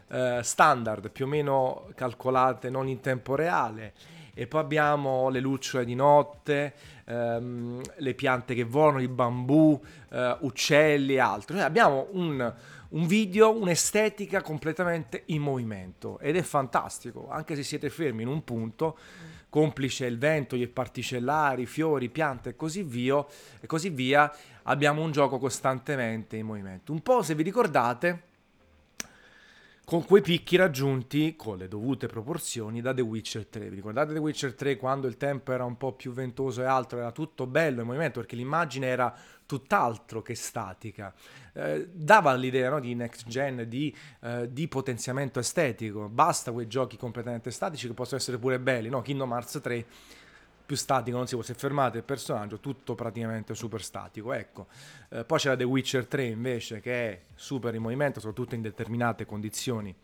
eh, 0.10 0.40
standard, 0.42 1.10
più 1.10 1.26
o 1.26 1.28
meno 1.28 1.90
calcolate 1.96 2.70
non 2.70 2.88
in 2.88 3.02
tempo 3.02 3.36
reale 3.36 3.94
e 4.38 4.46
poi 4.46 4.62
abbiamo 4.62 5.30
le 5.30 5.40
lucciole 5.40 5.84
di 5.84 5.96
notte, 5.96 6.74
ehm, 7.06 7.82
le 7.98 8.14
piante 8.14 8.54
che 8.54 8.64
volano, 8.64 9.02
il 9.02 9.10
bambù, 9.10 9.82
eh, 10.12 10.38
uccelli 10.42 11.16
e 11.16 11.20
altro. 11.20 11.56
Cioè 11.56 11.66
abbiamo 11.66 12.08
un, 12.12 12.54
un 12.90 13.08
video, 13.08 13.60
un'estetica 13.60 14.44
completamente 14.44 15.24
in 15.28 15.42
movimento 15.42 16.20
ed 16.20 16.36
è 16.36 16.44
fantastico, 16.44 17.28
anche 17.32 17.56
se 17.56 17.64
siete 17.64 17.90
fermi 17.90 18.22
in 18.22 18.28
un 18.28 18.44
punto, 18.44 18.96
complice 19.50 20.06
il 20.06 20.20
vento, 20.20 20.56
gli 20.56 20.68
particellari, 20.68 21.66
fiori, 21.66 22.08
piante 22.10 22.50
e 22.50 22.56
così 22.56 22.84
via, 22.84 23.26
e 23.60 23.66
così 23.66 23.90
via, 23.90 24.32
abbiamo 24.64 25.02
un 25.02 25.12
gioco 25.12 25.40
costantemente 25.40 26.38
in 26.38 26.46
movimento. 26.46 26.92
Un 26.92 27.02
po' 27.02 27.24
se 27.24 27.34
vi 27.34 27.42
ricordate 27.42 28.27
con 29.90 30.04
quei 30.04 30.22
picchi 30.22 30.58
raggiunti 30.58 31.38
con 31.38 31.58
le 31.58 31.70
dovute 31.70 32.08
proporzioni 32.08 32.82
da 32.82 32.94
The 32.94 33.00
Witcher 33.00 33.46
3. 33.46 33.70
Vi 33.70 33.76
ricordate 33.78 34.12
The 34.12 34.20
Witcher 34.20 34.54
3 34.54 34.76
quando 34.76 35.08
il 35.08 35.16
tempo 35.16 35.54
era 35.54 35.64
un 35.64 35.78
po' 35.78 35.94
più 35.94 36.12
ventoso 36.12 36.62
e 36.62 36.66
altro, 36.66 37.00
era 37.00 37.14
tutto 37.14 37.48
bello 37.48 37.80
in 37.80 37.88
movimento 37.88 38.20
perché 38.20 38.36
l'immagine 38.36 38.86
era 38.86 39.16
tutt'altro 39.46 40.22
che 40.22 40.36
statica. 40.36 41.14
Eh, 41.54 41.88
dava 41.90 42.34
l'idea 42.34 42.70
no, 42.70 42.82
di 42.82 42.96
next 42.96 43.30
gen, 43.30 43.64
di, 43.70 43.96
eh, 44.24 44.52
di, 44.52 44.68
potenziamento 44.68 45.40
estetico. 45.40 46.10
Basta 46.10 46.52
quei 46.52 46.68
giochi 46.68 46.98
completamente 46.98 47.50
statici 47.50 47.88
che 47.88 47.94
possono 47.94 48.20
essere 48.20 48.38
pure 48.38 48.60
belli, 48.60 48.90
no? 48.90 49.02
Kingdom 49.02 49.32
Hearts 49.32 49.60
3 49.64 49.86
più 50.68 50.76
statico 50.76 51.16
non 51.16 51.28
si 51.28 51.36
può, 51.36 51.44
se 51.44 51.54
fermate 51.54 52.00
il 52.00 52.04
personaggio 52.04 52.60
tutto 52.60 52.94
praticamente 52.94 53.56
super 53.56 53.82
statico, 53.82 54.34
ecco. 54.34 54.68
Eh, 55.08 55.24
poi 55.24 55.40
c'era 55.40 55.56
The 55.56 55.64
Witcher 55.64 56.06
3 56.06 56.26
invece 56.26 56.82
che 56.82 57.10
è 57.10 57.22
super 57.36 57.74
in 57.74 57.82
movimento, 57.82 58.20
soprattutto 58.20 58.54
in 58.54 58.62
determinate 58.62 59.26
condizioni 59.26 59.96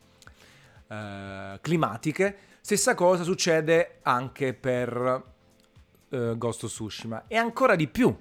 eh, 0.88 1.60
climatiche. 1.62 2.38
Stessa 2.62 2.96
cosa 2.96 3.24
succede 3.24 3.98
anche 4.04 4.54
per 4.54 5.24
eh, 6.08 6.34
Ghost 6.38 6.64
of 6.64 6.72
Tsushima 6.72 7.26
e 7.28 7.36
ancora 7.36 7.76
di 7.76 7.90
più 7.90 8.16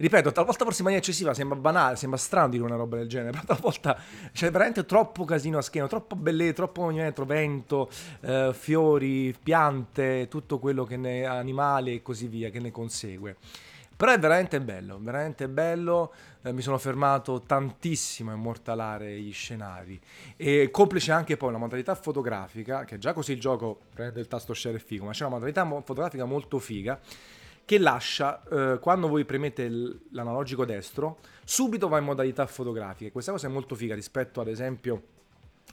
ripeto, 0.00 0.32
talvolta 0.32 0.64
forse 0.64 0.80
in 0.80 0.86
maniera 0.86 1.04
eccessiva, 1.04 1.34
sembra 1.34 1.58
banale, 1.58 1.96
sembra 1.96 2.18
strano 2.18 2.48
dire 2.48 2.62
una 2.62 2.76
roba 2.76 2.96
del 2.96 3.08
genere, 3.08 3.30
però 3.38 3.44
talvolta 3.44 3.98
c'è 4.32 4.50
veramente 4.50 4.86
troppo 4.86 5.24
casino 5.24 5.58
a 5.58 5.62
schiena, 5.62 5.86
troppo 5.86 6.16
bellezza, 6.16 6.54
troppo 6.54 6.82
movimento, 6.82 7.24
vento, 7.24 7.90
eh, 8.20 8.50
fiori, 8.54 9.34
piante, 9.40 10.26
tutto 10.28 10.58
quello 10.58 10.84
che 10.84 10.96
ne 10.96 11.26
animali 11.26 11.94
e 11.94 12.02
così 12.02 12.26
via, 12.26 12.48
che 12.48 12.60
ne 12.60 12.70
consegue. 12.70 13.36
Però 13.94 14.12
è 14.12 14.18
veramente 14.18 14.62
bello, 14.62 14.98
veramente 14.98 15.46
bello, 15.46 16.14
eh, 16.40 16.54
mi 16.54 16.62
sono 16.62 16.78
fermato 16.78 17.42
tantissimo 17.42 18.30
a 18.30 18.34
immortalare 18.34 19.20
gli 19.20 19.30
scenari 19.30 20.00
e 20.38 20.70
complice 20.70 21.12
anche 21.12 21.36
poi 21.36 21.50
una 21.50 21.58
modalità 21.58 21.94
fotografica, 21.94 22.84
che 22.84 22.96
già 22.96 23.12
così 23.12 23.32
il 23.32 23.40
gioco 23.40 23.78
prende 23.92 24.20
il 24.20 24.26
tasto 24.26 24.54
share 24.54 24.76
è 24.76 24.80
figo, 24.80 25.04
ma 25.04 25.10
c'è 25.10 25.26
una 25.26 25.34
modalità 25.34 25.66
fotografica 25.66 26.24
molto 26.24 26.58
figa 26.58 26.98
che 27.70 27.78
lascia, 27.78 28.42
eh, 28.50 28.78
quando 28.80 29.06
voi 29.06 29.24
premete 29.24 29.70
l'analogico 30.10 30.64
destro, 30.64 31.18
subito 31.44 31.86
va 31.86 31.98
in 31.98 32.04
modalità 32.04 32.44
fotografica. 32.46 33.12
Questa 33.12 33.30
cosa 33.30 33.46
è 33.46 33.48
molto 33.48 33.76
figa 33.76 33.94
rispetto 33.94 34.40
ad 34.40 34.48
esempio 34.48 35.02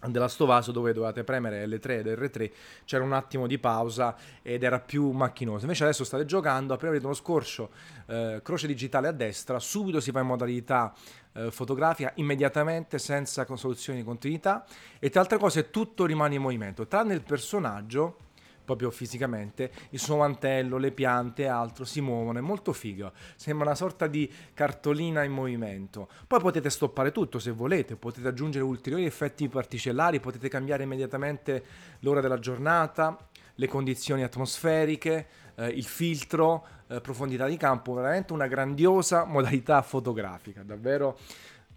della 0.06 0.28
Stovaso 0.28 0.72
dove 0.72 0.94
dovevate 0.94 1.24
premere 1.24 1.66
L3 1.66 1.90
ed 1.90 2.06
R3 2.06 2.52
c'era 2.86 3.04
un 3.04 3.14
attimo 3.14 3.48
di 3.48 3.58
pausa 3.58 4.16
ed 4.44 4.62
era 4.62 4.80
più 4.80 5.10
macchinoso 5.10 5.64
invece 5.64 5.86
adesso 5.86 6.04
state 6.04 6.24
giocando 6.26 6.76
appena 6.76 6.92
avete 6.92 7.06
uno 7.06 7.16
scorcio 7.16 7.72
eh, 8.06 8.42
croce 8.44 8.68
digitale 8.68 9.08
a 9.08 9.12
destra 9.12 9.58
subito 9.58 10.00
si 10.00 10.12
va 10.12 10.20
in 10.20 10.28
modalità 10.28 10.94
eh, 11.34 11.50
fotografica 11.50 12.12
immediatamente 12.18 13.00
senza 13.00 13.44
soluzioni 13.56 13.98
di 13.98 14.06
continuità 14.06 14.68
e 15.00 15.10
tra 15.10 15.22
altre 15.22 15.40
cose 15.40 15.72
tutto 15.72 16.06
rimane 16.06 16.36
in 16.36 16.44
movimento 16.44 16.86
tranne 16.86 17.16
il 17.16 17.24
personaggio 17.24 18.27
proprio 18.68 18.92
fisicamente, 18.92 19.72
il 19.92 20.00
suo 20.00 20.18
mantello, 20.18 20.78
le 20.78 20.92
piante 20.92 21.44
e 21.44 21.48
altro 21.48 21.86
si 21.86 22.02
muovono, 22.02 22.38
è 22.38 22.42
molto 22.42 22.74
figo, 22.74 23.14
sembra 23.38 23.68
una 23.68 23.76
sorta 23.76 24.08
di 24.08 24.30
cartolina 24.54 25.24
in 25.24 25.32
movimento. 25.32 26.10
Poi 26.28 26.42
potete 26.42 26.70
stoppare 26.70 27.14
tutto 27.14 27.40
se 27.40 27.52
volete, 27.52 27.96
potete 27.96 28.28
aggiungere 28.28 28.66
ulteriori 28.66 29.06
effetti 29.06 29.48
particellari, 29.48 30.20
potete 30.20 30.50
cambiare 30.50 30.84
immediatamente 30.84 31.64
l'ora 32.00 32.20
della 32.20 32.40
giornata, 32.40 33.18
le 33.56 33.68
condizioni 33.70 34.24
atmosferiche, 34.24 35.28
eh, 35.56 35.68
il 35.68 35.86
filtro, 35.86 36.68
eh, 36.88 37.00
profondità 37.00 37.48
di 37.48 37.56
campo, 37.56 37.94
veramente 37.94 38.34
una 38.34 38.48
grandiosa 38.48 39.24
modalità 39.26 39.82
fotografica, 39.82 40.62
davvero 40.62 41.18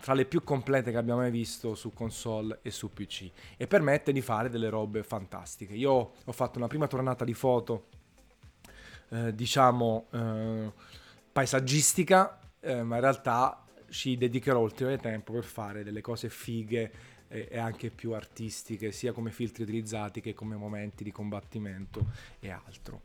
fra 0.00 0.14
le 0.14 0.24
più 0.24 0.42
complete 0.42 0.90
che 0.90 0.96
abbiamo 0.96 1.20
mai 1.20 1.30
visto 1.30 1.74
su 1.74 1.92
console 1.92 2.60
e 2.62 2.70
su 2.70 2.90
PC 2.90 3.30
e 3.58 3.66
permette 3.66 4.12
di 4.12 4.22
fare 4.22 4.48
delle 4.48 4.70
robe 4.70 5.02
fantastiche. 5.02 5.74
Io 5.74 6.12
ho 6.24 6.32
fatto 6.32 6.56
una 6.56 6.68
prima 6.68 6.86
tornata 6.86 7.22
di 7.22 7.34
foto, 7.34 7.88
eh, 9.10 9.34
diciamo, 9.34 10.06
eh, 10.10 10.72
paesaggistica, 11.30 12.40
eh, 12.60 12.82
ma 12.82 12.94
in 12.94 13.02
realtà 13.02 13.62
ci 13.90 14.16
dedicherò 14.16 14.58
ulteriore 14.60 14.96
tempo 14.96 15.34
per 15.34 15.44
fare 15.44 15.84
delle 15.84 16.00
cose 16.00 16.30
fighe 16.30 17.18
e 17.32 17.58
anche 17.58 17.90
più 17.90 18.12
artistiche, 18.12 18.90
sia 18.90 19.12
come 19.12 19.30
filtri 19.30 19.62
utilizzati 19.62 20.20
che 20.20 20.34
come 20.34 20.56
momenti 20.56 21.04
di 21.04 21.12
combattimento 21.12 22.06
e 22.40 22.50
altro. 22.50 23.02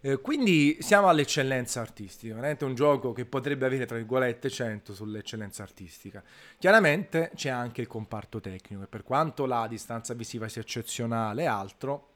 Eh, 0.00 0.20
quindi 0.20 0.76
siamo 0.80 1.08
all'eccellenza 1.08 1.80
artistica, 1.80 2.34
veramente 2.34 2.64
un 2.64 2.76
gioco 2.76 3.12
che 3.12 3.24
potrebbe 3.24 3.66
avere 3.66 3.84
tra 3.84 3.96
virgolette 3.96 4.48
100 4.48 4.94
sull'eccellenza 4.94 5.64
artistica. 5.64 6.22
Chiaramente 6.56 7.32
c'è 7.34 7.48
anche 7.48 7.80
il 7.80 7.88
comparto 7.88 8.40
tecnico 8.40 8.84
e 8.84 8.86
per 8.86 9.02
quanto 9.02 9.44
la 9.44 9.66
distanza 9.66 10.14
visiva 10.14 10.48
sia 10.48 10.62
eccezionale 10.62 11.42
e 11.42 11.46
altro, 11.46 12.10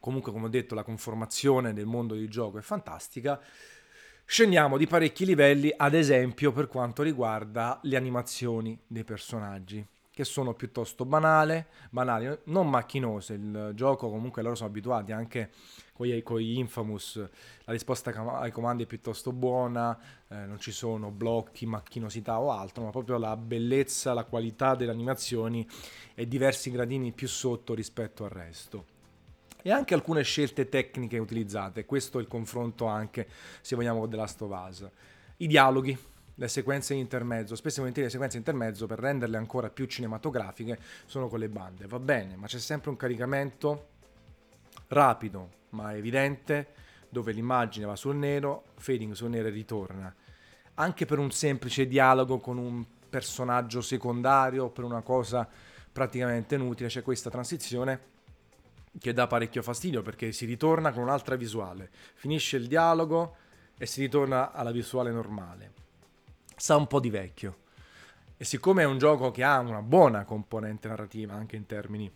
comunque 0.00 0.32
come 0.32 0.46
ho 0.46 0.48
detto 0.48 0.74
la 0.74 0.84
conformazione 0.84 1.74
del 1.74 1.86
mondo 1.86 2.14
di 2.14 2.28
gioco 2.28 2.56
è 2.56 2.62
fantastica, 2.62 3.38
scendiamo 4.24 4.78
di 4.78 4.86
parecchi 4.86 5.26
livelli, 5.26 5.70
ad 5.76 5.92
esempio 5.92 6.50
per 6.52 6.66
quanto 6.66 7.02
riguarda 7.02 7.78
le 7.82 7.96
animazioni 7.96 8.78
dei 8.86 9.04
personaggi 9.04 9.86
che 10.18 10.24
sono 10.24 10.52
piuttosto 10.52 11.04
banale, 11.04 11.68
banali, 11.90 12.36
non 12.46 12.68
macchinose. 12.68 13.34
Il 13.34 13.70
gioco 13.74 14.10
comunque 14.10 14.42
loro 14.42 14.56
sono 14.56 14.68
abituati 14.68 15.12
anche 15.12 15.52
con 15.92 16.08
gli 16.08 16.58
Infamous, 16.58 17.24
la 17.62 17.72
risposta 17.72 18.10
ai 18.40 18.50
comandi 18.50 18.82
è 18.82 18.86
piuttosto 18.86 19.30
buona, 19.30 19.96
eh, 20.26 20.44
non 20.44 20.58
ci 20.58 20.72
sono 20.72 21.12
blocchi, 21.12 21.66
macchinosità 21.66 22.40
o 22.40 22.50
altro, 22.50 22.82
ma 22.82 22.90
proprio 22.90 23.16
la 23.16 23.36
bellezza, 23.36 24.12
la 24.12 24.24
qualità 24.24 24.74
delle 24.74 24.90
animazioni 24.90 25.64
è 26.14 26.26
diversi 26.26 26.72
gradini 26.72 27.12
più 27.12 27.28
sotto 27.28 27.72
rispetto 27.72 28.24
al 28.24 28.30
resto 28.30 28.86
e 29.62 29.70
anche 29.70 29.94
alcune 29.94 30.22
scelte 30.22 30.68
tecniche 30.68 31.18
utilizzate. 31.18 31.84
Questo 31.84 32.18
è 32.18 32.22
il 32.22 32.26
confronto 32.26 32.86
anche, 32.86 33.28
se 33.60 33.76
vogliamo, 33.76 34.00
con 34.00 34.10
The 34.10 34.16
Last 34.16 34.42
of 34.42 34.50
Us. 34.68 34.88
I 35.36 35.46
dialoghi, 35.46 35.96
le 36.38 36.46
sequenze 36.46 36.94
in 36.94 37.00
intermezzo, 37.00 37.56
spesso 37.56 37.76
e 37.76 37.80
volentieri 37.80 38.06
le 38.06 38.12
sequenze 38.12 38.36
in 38.36 38.44
intermezzo 38.46 38.86
per 38.86 39.00
renderle 39.00 39.36
ancora 39.36 39.70
più 39.70 39.86
cinematografiche 39.86 40.78
sono 41.04 41.26
con 41.26 41.40
le 41.40 41.48
bande, 41.48 41.86
va 41.86 41.98
bene, 41.98 42.36
ma 42.36 42.46
c'è 42.46 42.60
sempre 42.60 42.90
un 42.90 42.96
caricamento 42.96 43.88
rapido 44.88 45.56
ma 45.70 45.94
evidente 45.94 46.74
dove 47.08 47.32
l'immagine 47.32 47.86
va 47.86 47.96
sul 47.96 48.14
nero, 48.14 48.66
fading 48.76 49.14
sul 49.14 49.30
nero 49.30 49.48
e 49.48 49.50
ritorna. 49.50 50.14
Anche 50.74 51.06
per 51.06 51.18
un 51.18 51.32
semplice 51.32 51.88
dialogo 51.88 52.38
con 52.38 52.56
un 52.56 52.84
personaggio 53.08 53.80
secondario, 53.80 54.68
per 54.68 54.84
una 54.84 55.02
cosa 55.02 55.48
praticamente 55.90 56.54
inutile, 56.54 56.88
c'è 56.88 57.02
questa 57.02 57.30
transizione 57.30 58.16
che 59.00 59.12
dà 59.12 59.26
parecchio 59.26 59.62
fastidio 59.62 60.02
perché 60.02 60.30
si 60.30 60.46
ritorna 60.46 60.92
con 60.92 61.02
un'altra 61.02 61.34
visuale, 61.34 61.90
finisce 62.14 62.56
il 62.56 62.68
dialogo 62.68 63.34
e 63.76 63.86
si 63.86 64.02
ritorna 64.02 64.52
alla 64.52 64.70
visuale 64.70 65.10
normale 65.10 65.77
sa 66.58 66.76
un 66.76 66.86
po' 66.86 67.00
di 67.00 67.10
vecchio. 67.10 67.56
E 68.36 68.44
siccome 68.44 68.82
è 68.82 68.86
un 68.86 68.98
gioco 68.98 69.30
che 69.30 69.42
ha 69.42 69.58
una 69.58 69.82
buona 69.82 70.24
componente 70.24 70.88
narrativa 70.88 71.34
anche 71.34 71.56
in 71.56 71.66
termini 71.66 72.10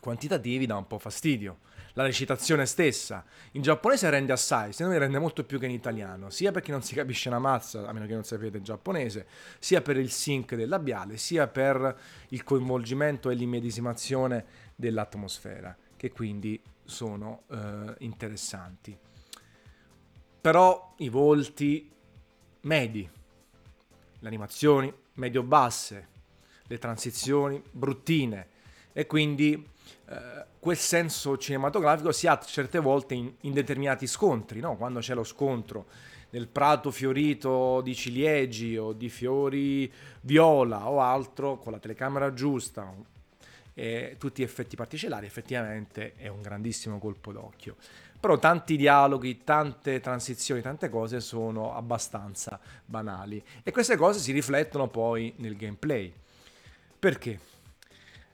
quantitativi, 0.00 0.66
dà 0.66 0.76
un 0.76 0.86
po' 0.86 0.98
fastidio. 0.98 1.58
La 1.94 2.02
recitazione 2.02 2.66
stessa 2.66 3.24
in 3.52 3.62
giapponese 3.62 4.10
rende 4.10 4.32
assai, 4.32 4.72
secondo 4.72 4.92
me 4.92 4.98
rende 4.98 5.18
molto 5.18 5.44
più 5.44 5.58
che 5.58 5.64
in 5.64 5.72
italiano, 5.72 6.28
sia 6.28 6.52
perché 6.52 6.70
non 6.70 6.82
si 6.82 6.94
capisce 6.94 7.28
una 7.28 7.38
mazza, 7.38 7.88
a 7.88 7.92
meno 7.92 8.06
che 8.06 8.12
non 8.12 8.22
sapete 8.22 8.58
il 8.58 8.62
giapponese, 8.62 9.26
sia 9.58 9.80
per 9.80 9.96
il 9.96 10.10
sync 10.10 10.54
del 10.54 10.68
labiale, 10.68 11.16
sia 11.16 11.46
per 11.48 11.98
il 12.28 12.44
coinvolgimento 12.44 13.30
e 13.30 13.34
l'immedesimazione 13.34 14.44
dell'atmosfera, 14.76 15.74
che 15.96 16.12
quindi 16.12 16.60
sono 16.84 17.44
eh, 17.50 17.94
interessanti. 18.00 18.96
Però 20.40 20.94
i 20.98 21.08
volti 21.08 21.90
medi, 22.60 23.08
le 24.26 24.28
animazioni 24.28 24.92
medio-basse, 25.14 26.08
le 26.66 26.78
transizioni 26.78 27.62
bruttine 27.70 28.48
e 28.92 29.06
quindi 29.06 29.64
eh, 30.08 30.44
quel 30.58 30.76
senso 30.76 31.38
cinematografico 31.38 32.10
si 32.10 32.26
ha 32.26 32.38
certe 32.38 32.80
volte 32.80 33.14
in, 33.14 33.32
in 33.42 33.52
determinati 33.52 34.06
scontri, 34.06 34.58
no? 34.58 34.76
quando 34.76 34.98
c'è 34.98 35.14
lo 35.14 35.22
scontro 35.22 35.86
nel 36.30 36.48
prato 36.48 36.90
fiorito 36.90 37.80
di 37.82 37.94
ciliegi 37.94 38.76
o 38.76 38.92
di 38.92 39.08
fiori 39.08 39.90
viola 40.22 40.90
o 40.90 41.00
altro 41.00 41.58
con 41.58 41.70
la 41.70 41.78
telecamera 41.78 42.32
giusta 42.32 42.92
e 43.72 44.16
tutti 44.18 44.42
effetti 44.42 44.74
particellari 44.74 45.26
effettivamente 45.26 46.14
è 46.16 46.26
un 46.28 46.42
grandissimo 46.42 46.98
colpo 46.98 47.30
d'occhio 47.30 47.76
però 48.26 48.38
tanti 48.38 48.76
dialoghi, 48.76 49.44
tante 49.44 50.00
transizioni, 50.00 50.60
tante 50.60 50.88
cose 50.88 51.20
sono 51.20 51.76
abbastanza 51.76 52.58
banali 52.84 53.40
e 53.62 53.70
queste 53.70 53.94
cose 53.94 54.18
si 54.18 54.32
riflettono 54.32 54.88
poi 54.88 55.32
nel 55.36 55.56
gameplay. 55.56 56.12
Perché? 56.98 57.38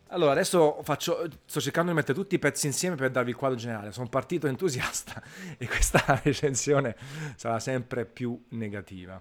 Allora, 0.08 0.32
adesso 0.32 0.80
faccio, 0.82 1.28
sto 1.44 1.60
cercando 1.60 1.90
di 1.90 1.96
mettere 1.96 2.16
tutti 2.16 2.36
i 2.36 2.38
pezzi 2.38 2.66
insieme 2.66 2.96
per 2.96 3.10
darvi 3.10 3.30
il 3.30 3.36
quadro 3.36 3.58
generale. 3.58 3.92
Sono 3.92 4.08
partito 4.08 4.46
entusiasta 4.46 5.22
e 5.58 5.66
questa 5.66 6.02
recensione 6.24 6.96
sarà 7.36 7.60
sempre 7.60 8.06
più 8.06 8.42
negativa. 8.50 9.20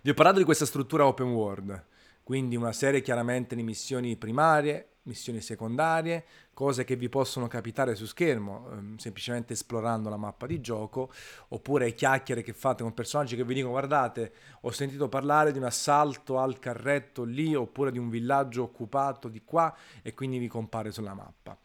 Vi 0.00 0.10
ho 0.10 0.14
parlato 0.14 0.38
di 0.38 0.44
questa 0.44 0.66
struttura 0.66 1.06
open 1.06 1.28
world, 1.28 1.84
quindi 2.24 2.56
una 2.56 2.72
serie 2.72 3.00
chiaramente 3.00 3.54
di 3.54 3.62
missioni 3.62 4.16
primarie, 4.16 4.88
missioni 5.04 5.40
secondarie, 5.40 6.24
cose 6.54 6.84
che 6.84 6.96
vi 6.96 7.08
possono 7.08 7.48
capitare 7.48 7.94
su 7.94 8.06
schermo, 8.06 8.68
ehm, 8.70 8.96
semplicemente 8.96 9.54
esplorando 9.54 10.08
la 10.08 10.16
mappa 10.16 10.46
di 10.46 10.60
gioco, 10.60 11.10
oppure 11.48 11.92
chiacchiere 11.94 12.42
che 12.42 12.52
fate 12.52 12.82
con 12.82 12.94
personaggi 12.94 13.36
che 13.36 13.44
vi 13.44 13.54
dicono 13.54 13.72
guardate, 13.72 14.32
ho 14.60 14.70
sentito 14.70 15.08
parlare 15.08 15.52
di 15.52 15.58
un 15.58 15.64
assalto 15.64 16.38
al 16.38 16.58
carretto 16.58 17.24
lì, 17.24 17.54
oppure 17.54 17.90
di 17.90 17.98
un 17.98 18.10
villaggio 18.10 18.62
occupato 18.62 19.28
di 19.28 19.42
qua 19.44 19.74
e 20.02 20.14
quindi 20.14 20.38
vi 20.38 20.48
compare 20.48 20.92
sulla 20.92 21.14
mappa. 21.14 21.56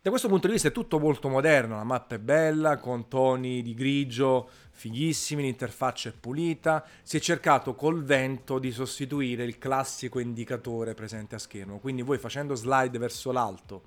Da 0.00 0.10
questo 0.10 0.28
punto 0.28 0.46
di 0.46 0.52
vista 0.52 0.68
è 0.68 0.72
tutto 0.72 1.00
molto 1.00 1.28
moderno, 1.28 1.74
la 1.74 1.82
mappa 1.82 2.14
è 2.14 2.18
bella, 2.20 2.76
con 2.76 3.08
toni 3.08 3.62
di 3.62 3.74
grigio 3.74 4.48
fighissimi, 4.70 5.42
l'interfaccia 5.42 6.10
è 6.10 6.12
pulita, 6.12 6.86
si 7.02 7.16
è 7.16 7.20
cercato 7.20 7.74
col 7.74 8.04
vento 8.04 8.60
di 8.60 8.70
sostituire 8.70 9.42
il 9.42 9.58
classico 9.58 10.20
indicatore 10.20 10.94
presente 10.94 11.34
a 11.34 11.38
schermo, 11.38 11.80
quindi 11.80 12.02
voi 12.02 12.18
facendo 12.18 12.54
slide 12.54 12.96
verso 12.96 13.32
l'alto 13.32 13.82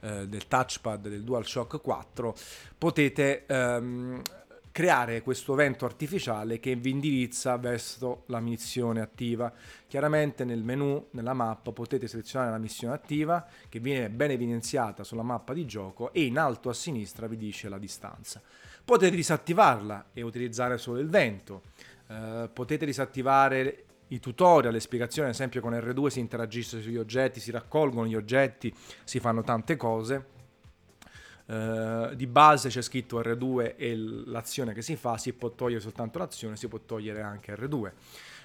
eh, 0.00 0.28
del 0.28 0.46
touchpad 0.46 1.08
del 1.08 1.24
DualShock 1.24 1.80
4 1.80 2.34
potete 2.76 3.46
ehm, 3.46 4.20
creare 4.78 5.22
questo 5.22 5.54
vento 5.54 5.86
artificiale 5.86 6.60
che 6.60 6.76
vi 6.76 6.90
indirizza 6.90 7.56
verso 7.56 8.22
la 8.26 8.38
missione 8.38 9.00
attiva. 9.00 9.52
Chiaramente 9.88 10.44
nel 10.44 10.62
menu, 10.62 11.08
nella 11.10 11.32
mappa, 11.32 11.72
potete 11.72 12.06
selezionare 12.06 12.52
la 12.52 12.58
missione 12.58 12.94
attiva 12.94 13.44
che 13.68 13.80
viene 13.80 14.08
ben 14.08 14.30
evidenziata 14.30 15.02
sulla 15.02 15.24
mappa 15.24 15.52
di 15.52 15.66
gioco 15.66 16.12
e 16.12 16.22
in 16.22 16.38
alto 16.38 16.68
a 16.68 16.74
sinistra 16.74 17.26
vi 17.26 17.36
dice 17.36 17.68
la 17.68 17.76
distanza. 17.76 18.40
Potete 18.84 19.16
disattivarla 19.16 20.10
e 20.12 20.22
utilizzare 20.22 20.78
solo 20.78 21.00
il 21.00 21.08
vento. 21.08 21.62
Uh, 22.06 22.48
potete 22.52 22.86
disattivare 22.86 23.84
i 24.08 24.20
tutorial, 24.20 24.72
le 24.72 24.78
spiegazioni, 24.78 25.26
ad 25.26 25.34
esempio 25.34 25.60
con 25.60 25.72
R2 25.72 26.06
si 26.06 26.20
interagisce 26.20 26.80
sugli 26.80 26.98
oggetti, 26.98 27.40
si 27.40 27.50
raccolgono 27.50 28.06
gli 28.06 28.14
oggetti, 28.14 28.72
si 29.02 29.18
fanno 29.18 29.42
tante 29.42 29.74
cose 29.74 30.36
eh, 31.50 32.10
di 32.14 32.26
base 32.26 32.68
c'è 32.68 32.82
scritto 32.82 33.20
R2 33.20 33.74
e 33.78 33.96
l'azione 33.96 34.74
che 34.74 34.82
si 34.82 34.96
fa, 34.96 35.16
si 35.16 35.32
può 35.32 35.50
togliere 35.50 35.80
soltanto 35.80 36.18
l'azione, 36.18 36.56
si 36.56 36.68
può 36.68 36.78
togliere 36.78 37.22
anche 37.22 37.54
R2. 37.54 37.92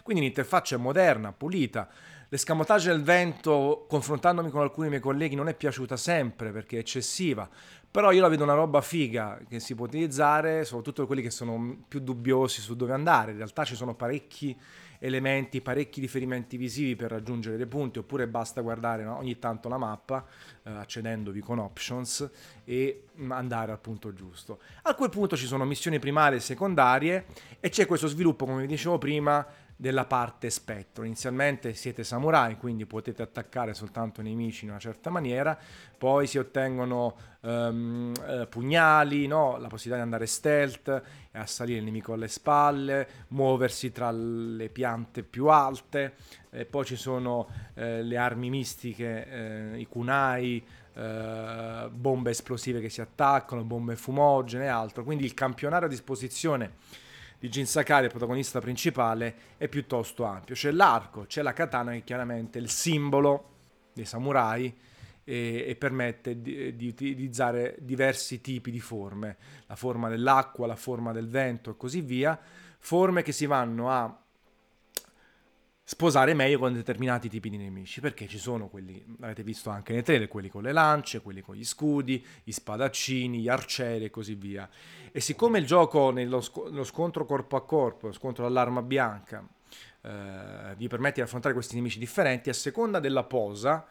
Quindi 0.03 0.23
l'interfaccia 0.23 0.75
è 0.75 0.79
moderna, 0.79 1.33
pulita. 1.33 1.89
L'escamotage 2.29 2.89
del 2.89 3.03
vento, 3.03 3.85
confrontandomi 3.87 4.49
con 4.49 4.61
alcuni 4.61 4.87
miei 4.87 5.01
colleghi, 5.01 5.35
non 5.35 5.49
è 5.49 5.53
piaciuta 5.53 5.97
sempre 5.97 6.51
perché 6.51 6.77
è 6.77 6.79
eccessiva, 6.79 7.47
però 7.91 8.11
io 8.11 8.21
la 8.21 8.27
vedo 8.29 8.43
una 8.43 8.53
roba 8.53 8.81
figa 8.81 9.39
che 9.47 9.59
si 9.59 9.75
può 9.75 9.85
utilizzare, 9.85 10.63
soprattutto 10.63 11.05
quelli 11.05 11.21
che 11.21 11.29
sono 11.29 11.83
più 11.87 11.99
dubbiosi 11.99 12.61
su 12.61 12.75
dove 12.75 12.93
andare. 12.93 13.31
In 13.31 13.37
realtà 13.37 13.65
ci 13.65 13.75
sono 13.75 13.95
parecchi 13.95 14.57
elementi, 15.03 15.59
parecchi 15.59 15.99
riferimenti 15.99 16.55
visivi 16.55 16.95
per 16.95 17.11
raggiungere 17.11 17.57
dei 17.57 17.65
punti, 17.65 17.99
oppure 17.99 18.25
basta 18.25 18.61
guardare 18.61 19.03
no, 19.03 19.17
ogni 19.17 19.37
tanto 19.37 19.67
la 19.67 19.77
mappa 19.77 20.25
eh, 20.63 20.69
accedendovi 20.69 21.41
con 21.41 21.59
options 21.59 22.29
e 22.63 23.07
andare 23.27 23.73
al 23.73 23.79
punto 23.79 24.13
giusto. 24.13 24.59
A 24.83 24.95
quel 24.95 25.09
punto 25.09 25.35
ci 25.35 25.45
sono 25.45 25.65
missioni 25.65 25.99
primarie 25.99 26.37
e 26.37 26.41
secondarie 26.41 27.25
e 27.59 27.67
c'è 27.67 27.85
questo 27.85 28.07
sviluppo, 28.07 28.45
come 28.45 28.61
vi 28.61 28.67
dicevo 28.67 28.97
prima, 28.97 29.45
della 29.83 30.05
parte 30.05 30.49
spettro. 30.49 31.03
Inizialmente 31.03 31.73
siete 31.73 32.05
samurai, 32.05 32.55
quindi 32.55 32.85
potete 32.85 33.21
attaccare 33.21 33.73
soltanto 33.73 34.21
i 34.21 34.23
nemici 34.23 34.63
in 34.63 34.69
una 34.69 34.79
certa 34.79 35.09
maniera, 35.09 35.59
poi 35.97 36.25
si 36.25 36.37
ottengono 36.37 37.17
um, 37.41 38.13
pugnali, 38.47 39.27
no? 39.27 39.57
la 39.57 39.67
possibilità 39.67 39.95
di 39.97 40.03
andare 40.03 40.25
stealth 40.25 40.87
e 41.33 41.37
assalire 41.37 41.79
il 41.79 41.83
nemico 41.83 42.13
alle 42.13 42.29
spalle, 42.29 43.07
muoversi 43.29 43.91
tra 43.91 44.09
le 44.09 44.69
piante 44.69 45.21
più 45.21 45.47
alte, 45.47 46.13
e 46.49 46.63
poi 46.63 46.85
ci 46.85 46.95
sono 46.95 47.49
eh, 47.73 48.03
le 48.03 48.15
armi 48.15 48.49
mistiche, 48.49 49.73
eh, 49.73 49.79
i 49.79 49.85
kunai, 49.85 50.65
eh, 50.93 51.89
bombe 51.91 52.29
esplosive 52.29 52.79
che 52.79 52.87
si 52.87 53.01
attaccano, 53.01 53.65
bombe 53.65 53.97
fumogene 53.97 54.63
e 54.63 54.69
altro, 54.69 55.03
quindi 55.03 55.25
il 55.25 55.33
campionario 55.33 55.87
a 55.87 55.89
disposizione 55.89 57.01
di 57.43 57.49
Jin 57.49 57.67
Sakai, 57.67 58.05
il 58.05 58.09
protagonista 58.09 58.61
principale, 58.61 59.35
è 59.57 59.67
piuttosto 59.67 60.23
ampio. 60.23 60.55
C'è 60.55 60.71
l'arco, 60.71 61.25
c'è 61.25 61.41
la 61.41 61.51
katana 61.51 61.91
che 61.91 61.97
è 61.97 62.03
chiaramente 62.05 62.57
il 62.57 62.69
simbolo 62.69 63.49
dei 63.91 64.05
samurai 64.05 64.73
e, 65.25 65.65
e 65.67 65.75
permette 65.75 66.41
di, 66.41 66.73
di, 66.77 66.87
utilizzare 66.87 67.75
diversi 67.79 68.39
tipi 68.39 68.71
di 68.71 68.79
forme, 68.79 69.35
la 69.65 69.75
forma 69.75 70.07
dell'acqua, 70.07 70.67
la 70.67 70.77
forma 70.77 71.11
del 71.11 71.27
vento 71.27 71.71
e 71.71 71.75
così 71.75 71.99
via, 71.99 72.39
forme 72.79 73.23
che 73.23 73.33
si 73.33 73.45
vanno 73.45 73.91
a 73.91 74.22
sposare 75.85 76.33
meglio 76.33 76.59
con 76.59 76.73
determinati 76.73 77.27
tipi 77.27 77.49
di 77.49 77.57
nemici, 77.57 77.99
perché 77.99 78.27
ci 78.27 78.37
sono 78.37 78.69
quelli, 78.69 79.03
avete 79.19 79.43
visto 79.43 79.69
anche 79.69 79.91
nei 79.93 80.01
trailer, 80.01 80.29
quelli 80.29 80.49
con 80.49 80.63
le 80.63 80.71
lance, 80.71 81.21
quelli 81.21 81.41
con 81.41 81.55
gli 81.55 81.65
scudi, 81.65 82.25
gli 82.43 82.51
spadaccini, 82.51 83.41
gli 83.41 83.49
arcieri 83.49 84.05
e 84.05 84.09
così 84.09 84.35
via. 84.35 84.69
E 85.11 85.19
siccome 85.19 85.59
il 85.59 85.65
gioco 85.65 86.09
nello, 86.11 86.39
sc- 86.39 86.83
scontro 86.83 87.25
corpo 87.25 87.57
a 87.57 87.65
corpo, 87.65 88.07
lo 88.07 88.13
scontro 88.13 88.45
all'arma 88.45 88.81
bianca, 88.81 89.45
eh, 90.01 90.75
vi 90.77 90.87
permette 90.87 91.15
di 91.15 91.21
affrontare 91.21 91.53
questi 91.53 91.75
nemici 91.75 91.99
differenti, 91.99 92.49
a 92.49 92.53
seconda 92.53 92.99
della 92.99 93.23
posa 93.23 93.85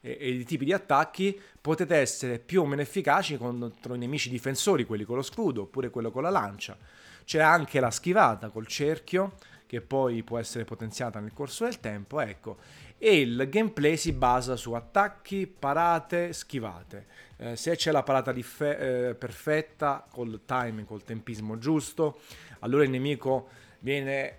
e, 0.00 0.16
e 0.20 0.32
dei 0.32 0.44
tipi 0.44 0.66
di 0.66 0.72
attacchi 0.74 1.40
potete 1.60 1.96
essere 1.96 2.38
più 2.38 2.60
o 2.60 2.66
meno 2.66 2.82
efficaci 2.82 3.38
contro 3.38 3.94
i 3.94 3.98
nemici 3.98 4.28
difensori, 4.28 4.84
quelli 4.84 5.04
con 5.04 5.16
lo 5.16 5.22
scudo 5.22 5.62
oppure 5.62 5.88
quello 5.88 6.10
con 6.10 6.22
la 6.22 6.30
lancia. 6.30 6.76
C'è 7.24 7.40
anche 7.40 7.80
la 7.80 7.90
schivata 7.90 8.48
col 8.48 8.66
cerchio, 8.66 9.34
che 9.68 9.82
poi 9.82 10.22
può 10.22 10.38
essere 10.38 10.64
potenziata 10.64 11.20
nel 11.20 11.34
corso 11.34 11.64
del 11.64 11.78
tempo, 11.78 12.20
ecco. 12.20 12.56
E 12.96 13.20
il 13.20 13.48
gameplay 13.50 13.98
si 13.98 14.12
basa 14.12 14.56
su 14.56 14.72
attacchi, 14.72 15.46
parate, 15.46 16.32
schivate. 16.32 17.06
Eh, 17.36 17.54
se 17.54 17.76
c'è 17.76 17.92
la 17.92 18.02
parata 18.02 18.32
fe- 18.32 19.08
eh, 19.08 19.14
perfetta, 19.14 20.06
col 20.10 20.40
timing, 20.46 20.86
col 20.86 21.04
tempismo 21.04 21.58
giusto, 21.58 22.20
allora 22.60 22.82
il 22.82 22.88
nemico 22.90 23.48
viene 23.80 24.38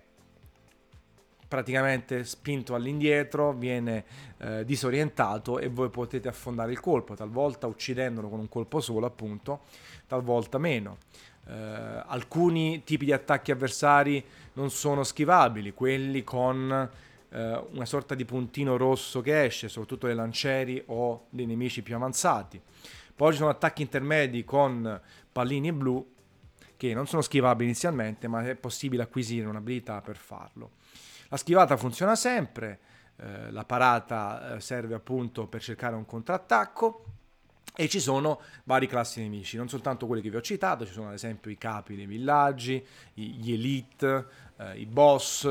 praticamente 1.46 2.24
spinto 2.24 2.74
all'indietro, 2.74 3.52
viene 3.52 4.04
eh, 4.38 4.64
disorientato 4.64 5.60
e 5.60 5.68
voi 5.68 5.90
potete 5.90 6.26
affondare 6.26 6.72
il 6.72 6.80
colpo, 6.80 7.14
talvolta 7.14 7.68
uccidendolo 7.68 8.28
con 8.28 8.40
un 8.40 8.48
colpo 8.48 8.80
solo 8.80 9.06
appunto, 9.06 9.62
talvolta 10.06 10.58
meno. 10.58 10.98
Eh, 11.46 12.02
alcuni 12.06 12.82
tipi 12.84 13.04
di 13.04 13.12
attacchi 13.12 13.50
avversari 13.50 14.24
non 14.54 14.70
sono 14.70 15.02
schivabili, 15.02 15.72
quelli 15.72 16.22
con 16.22 16.90
eh, 17.30 17.62
una 17.70 17.84
sorta 17.86 18.14
di 18.14 18.24
puntino 18.24 18.76
rosso 18.76 19.20
che 19.20 19.44
esce, 19.44 19.68
soprattutto 19.68 20.06
dei 20.06 20.16
lancieri 20.16 20.82
o 20.86 21.26
dei 21.30 21.46
nemici 21.46 21.82
più 21.82 21.94
avanzati. 21.94 22.60
Poi 23.14 23.32
ci 23.32 23.38
sono 23.38 23.50
attacchi 23.50 23.82
intermedi 23.82 24.44
con 24.44 25.00
pallini 25.30 25.72
blu 25.72 26.14
che 26.76 26.94
non 26.94 27.06
sono 27.06 27.20
schivabili 27.20 27.68
inizialmente, 27.68 28.26
ma 28.28 28.42
è 28.42 28.54
possibile 28.54 29.02
acquisire 29.02 29.46
un'abilità 29.46 30.00
per 30.00 30.16
farlo. 30.16 30.70
La 31.28 31.36
schivata 31.36 31.76
funziona 31.76 32.16
sempre, 32.16 32.78
eh, 33.16 33.50
la 33.50 33.64
parata 33.64 34.54
eh, 34.54 34.60
serve 34.60 34.94
appunto 34.94 35.46
per 35.46 35.60
cercare 35.60 35.94
un 35.94 36.06
contrattacco 36.06 37.04
e 37.76 37.88
ci 37.88 38.00
sono 38.00 38.40
vari 38.64 38.86
classi 38.86 39.20
nemici, 39.20 39.56
non 39.56 39.68
soltanto 39.68 40.06
quelli 40.06 40.22
che 40.22 40.30
vi 40.30 40.36
ho 40.36 40.40
citato, 40.40 40.84
ci 40.84 40.92
sono 40.92 41.08
ad 41.08 41.14
esempio 41.14 41.50
i 41.50 41.58
capi 41.58 41.94
dei 41.94 42.06
villaggi, 42.06 42.84
gli 43.14 43.52
elite, 43.52 44.26
eh, 44.56 44.78
i 44.78 44.86
boss, 44.86 45.44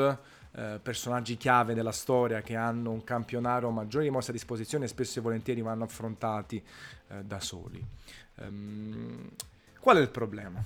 eh, 0.51 0.79
personaggi 0.81 1.37
chiave 1.37 1.73
della 1.73 1.91
storia 1.91 2.41
che 2.41 2.55
hanno 2.55 2.91
un 2.91 3.03
campionario 3.03 3.69
maggiore 3.69 4.05
di 4.05 4.09
mosse 4.09 4.31
a 4.31 4.33
disposizione 4.33 4.85
e 4.85 4.87
spesso 4.87 5.19
e 5.19 5.21
volentieri 5.21 5.61
vanno 5.61 5.83
affrontati 5.83 6.61
eh, 7.07 7.23
da 7.23 7.39
soli. 7.39 7.83
Um, 8.35 9.29
qual 9.79 9.97
è 9.97 10.01
il 10.01 10.09
problema? 10.09 10.63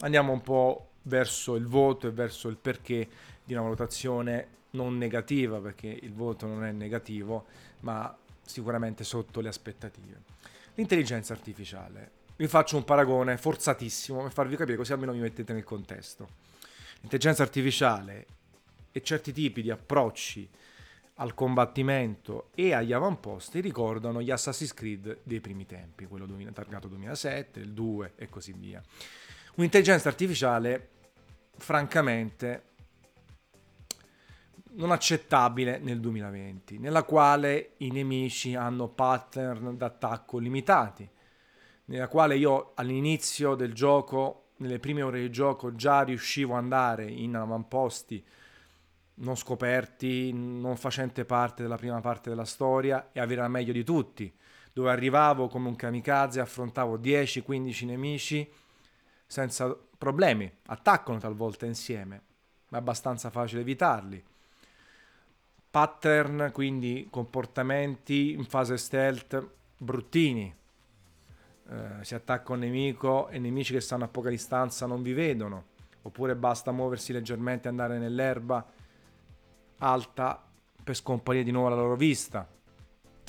Andiamo 0.00 0.32
un 0.32 0.40
po' 0.40 0.90
verso 1.02 1.54
il 1.54 1.66
voto 1.66 2.08
e 2.08 2.10
verso 2.10 2.48
il 2.48 2.56
perché 2.56 3.08
di 3.44 3.52
una 3.52 3.62
valutazione 3.62 4.48
non 4.70 4.98
negativa, 4.98 5.60
perché 5.60 5.86
il 5.88 6.12
voto 6.12 6.46
non 6.46 6.64
è 6.64 6.72
negativo, 6.72 7.46
ma 7.80 8.14
sicuramente 8.42 9.04
sotto 9.04 9.40
le 9.40 9.48
aspettative. 9.48 10.34
L'intelligenza 10.76 11.32
artificiale. 11.32 12.10
Vi 12.36 12.46
faccio 12.48 12.76
un 12.76 12.84
paragone 12.84 13.38
forzatissimo 13.38 14.22
per 14.22 14.32
farvi 14.32 14.56
capire 14.56 14.76
così 14.76 14.92
almeno 14.92 15.12
vi 15.12 15.20
mettete 15.20 15.54
nel 15.54 15.64
contesto. 15.64 16.28
L'intelligenza 17.00 17.42
artificiale 17.42 18.26
e 18.92 19.02
certi 19.02 19.32
tipi 19.32 19.62
di 19.62 19.70
approcci 19.70 20.46
al 21.14 21.32
combattimento 21.32 22.50
e 22.54 22.74
agli 22.74 22.92
avamposti 22.92 23.60
ricordano 23.60 24.20
gli 24.20 24.30
Assassin's 24.30 24.74
Creed 24.74 25.20
dei 25.22 25.40
primi 25.40 25.64
tempi, 25.64 26.04
quello 26.04 26.26
targato 26.52 26.88
2007, 26.88 27.58
il 27.58 27.72
2 27.72 28.12
e 28.16 28.28
così 28.28 28.52
via. 28.52 28.82
Un'intelligenza 29.54 30.10
artificiale 30.10 30.88
francamente 31.56 32.74
non 34.76 34.90
accettabile 34.90 35.78
nel 35.78 36.00
2020, 36.00 36.78
nella 36.78 37.02
quale 37.02 37.72
i 37.78 37.90
nemici 37.90 38.54
hanno 38.54 38.88
pattern 38.88 39.76
d'attacco 39.76 40.38
limitati, 40.38 41.08
nella 41.86 42.08
quale 42.08 42.36
io 42.36 42.72
all'inizio 42.74 43.54
del 43.54 43.72
gioco, 43.72 44.48
nelle 44.56 44.78
prime 44.78 45.02
ore 45.02 45.20
di 45.20 45.30
gioco, 45.30 45.74
già 45.74 46.02
riuscivo 46.02 46.54
ad 46.54 46.62
andare 46.62 47.10
in 47.10 47.36
avamposti 47.36 48.22
non 49.18 49.34
scoperti, 49.34 50.30
non 50.32 50.76
facente 50.76 51.24
parte 51.24 51.62
della 51.62 51.76
prima 51.76 52.00
parte 52.00 52.28
della 52.28 52.44
storia 52.44 53.10
e 53.12 53.20
avere 53.20 53.40
la 53.40 53.48
meglio 53.48 53.72
di 53.72 53.84
tutti, 53.84 54.30
dove 54.74 54.90
arrivavo 54.90 55.48
come 55.48 55.68
un 55.68 55.76
kamikaze, 55.76 56.40
affrontavo 56.40 56.98
10-15 56.98 57.86
nemici 57.86 58.50
senza 59.26 59.74
problemi, 59.96 60.52
attaccano 60.66 61.18
talvolta 61.18 61.64
insieme, 61.64 62.22
ma 62.68 62.76
è 62.76 62.80
abbastanza 62.80 63.30
facile 63.30 63.62
evitarli 63.62 64.22
pattern, 65.76 66.52
quindi 66.54 67.06
comportamenti 67.10 68.32
in 68.32 68.46
fase 68.46 68.78
stealth 68.78 69.46
bruttini. 69.76 70.56
Eh, 71.68 71.74
si 72.00 72.14
attacca 72.14 72.54
un 72.54 72.60
nemico 72.60 73.28
e 73.28 73.38
nemici 73.38 73.74
che 73.74 73.82
stanno 73.82 74.04
a 74.04 74.08
poca 74.08 74.30
distanza 74.30 74.86
non 74.86 75.02
vi 75.02 75.12
vedono, 75.12 75.64
oppure 76.00 76.34
basta 76.34 76.72
muoversi 76.72 77.12
leggermente 77.12 77.66
e 77.66 77.70
andare 77.72 77.98
nell'erba 77.98 78.66
alta 79.76 80.42
per 80.82 80.96
scomparire 80.96 81.44
di 81.44 81.50
nuovo 81.50 81.68
la 81.68 81.74
loro 81.74 81.96
vista. 81.96 82.48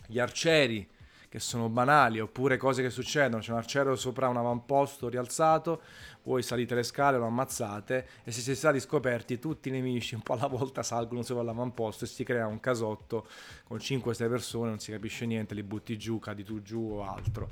Gli 0.05 0.17
arcieri 0.17 0.89
che 1.29 1.39
sono 1.39 1.69
banali, 1.69 2.19
oppure 2.19 2.57
cose 2.57 2.81
che 2.81 2.89
succedono, 2.89 3.41
c'è 3.41 3.51
un 3.51 3.57
arciere 3.57 3.95
sopra 3.97 4.27
un 4.29 4.37
avamposto 4.37 5.09
rialzato, 5.09 5.81
voi 6.23 6.41
salite 6.41 6.75
le 6.75 6.83
scale, 6.83 7.17
lo 7.17 7.25
ammazzate 7.25 8.07
e 8.23 8.31
se 8.31 8.41
siete 8.41 8.57
stati 8.57 8.79
scoperti 8.79 9.39
tutti 9.39 9.69
i 9.69 9.71
nemici 9.71 10.15
un 10.15 10.21
po' 10.21 10.33
alla 10.33 10.47
volta 10.47 10.83
salgono 10.83 11.21
sopra 11.23 11.43
l'avamposto 11.43 12.05
e 12.05 12.07
si 12.07 12.23
crea 12.23 12.47
un 12.47 12.59
casotto 12.59 13.27
con 13.65 13.77
5-6 13.77 14.29
persone, 14.29 14.69
non 14.69 14.79
si 14.79 14.91
capisce 14.91 15.25
niente, 15.25 15.53
li 15.53 15.63
butti 15.63 15.97
giù, 15.97 16.19
cadi 16.19 16.43
tu 16.43 16.61
giù 16.61 16.91
o 16.93 17.07
altro. 17.07 17.49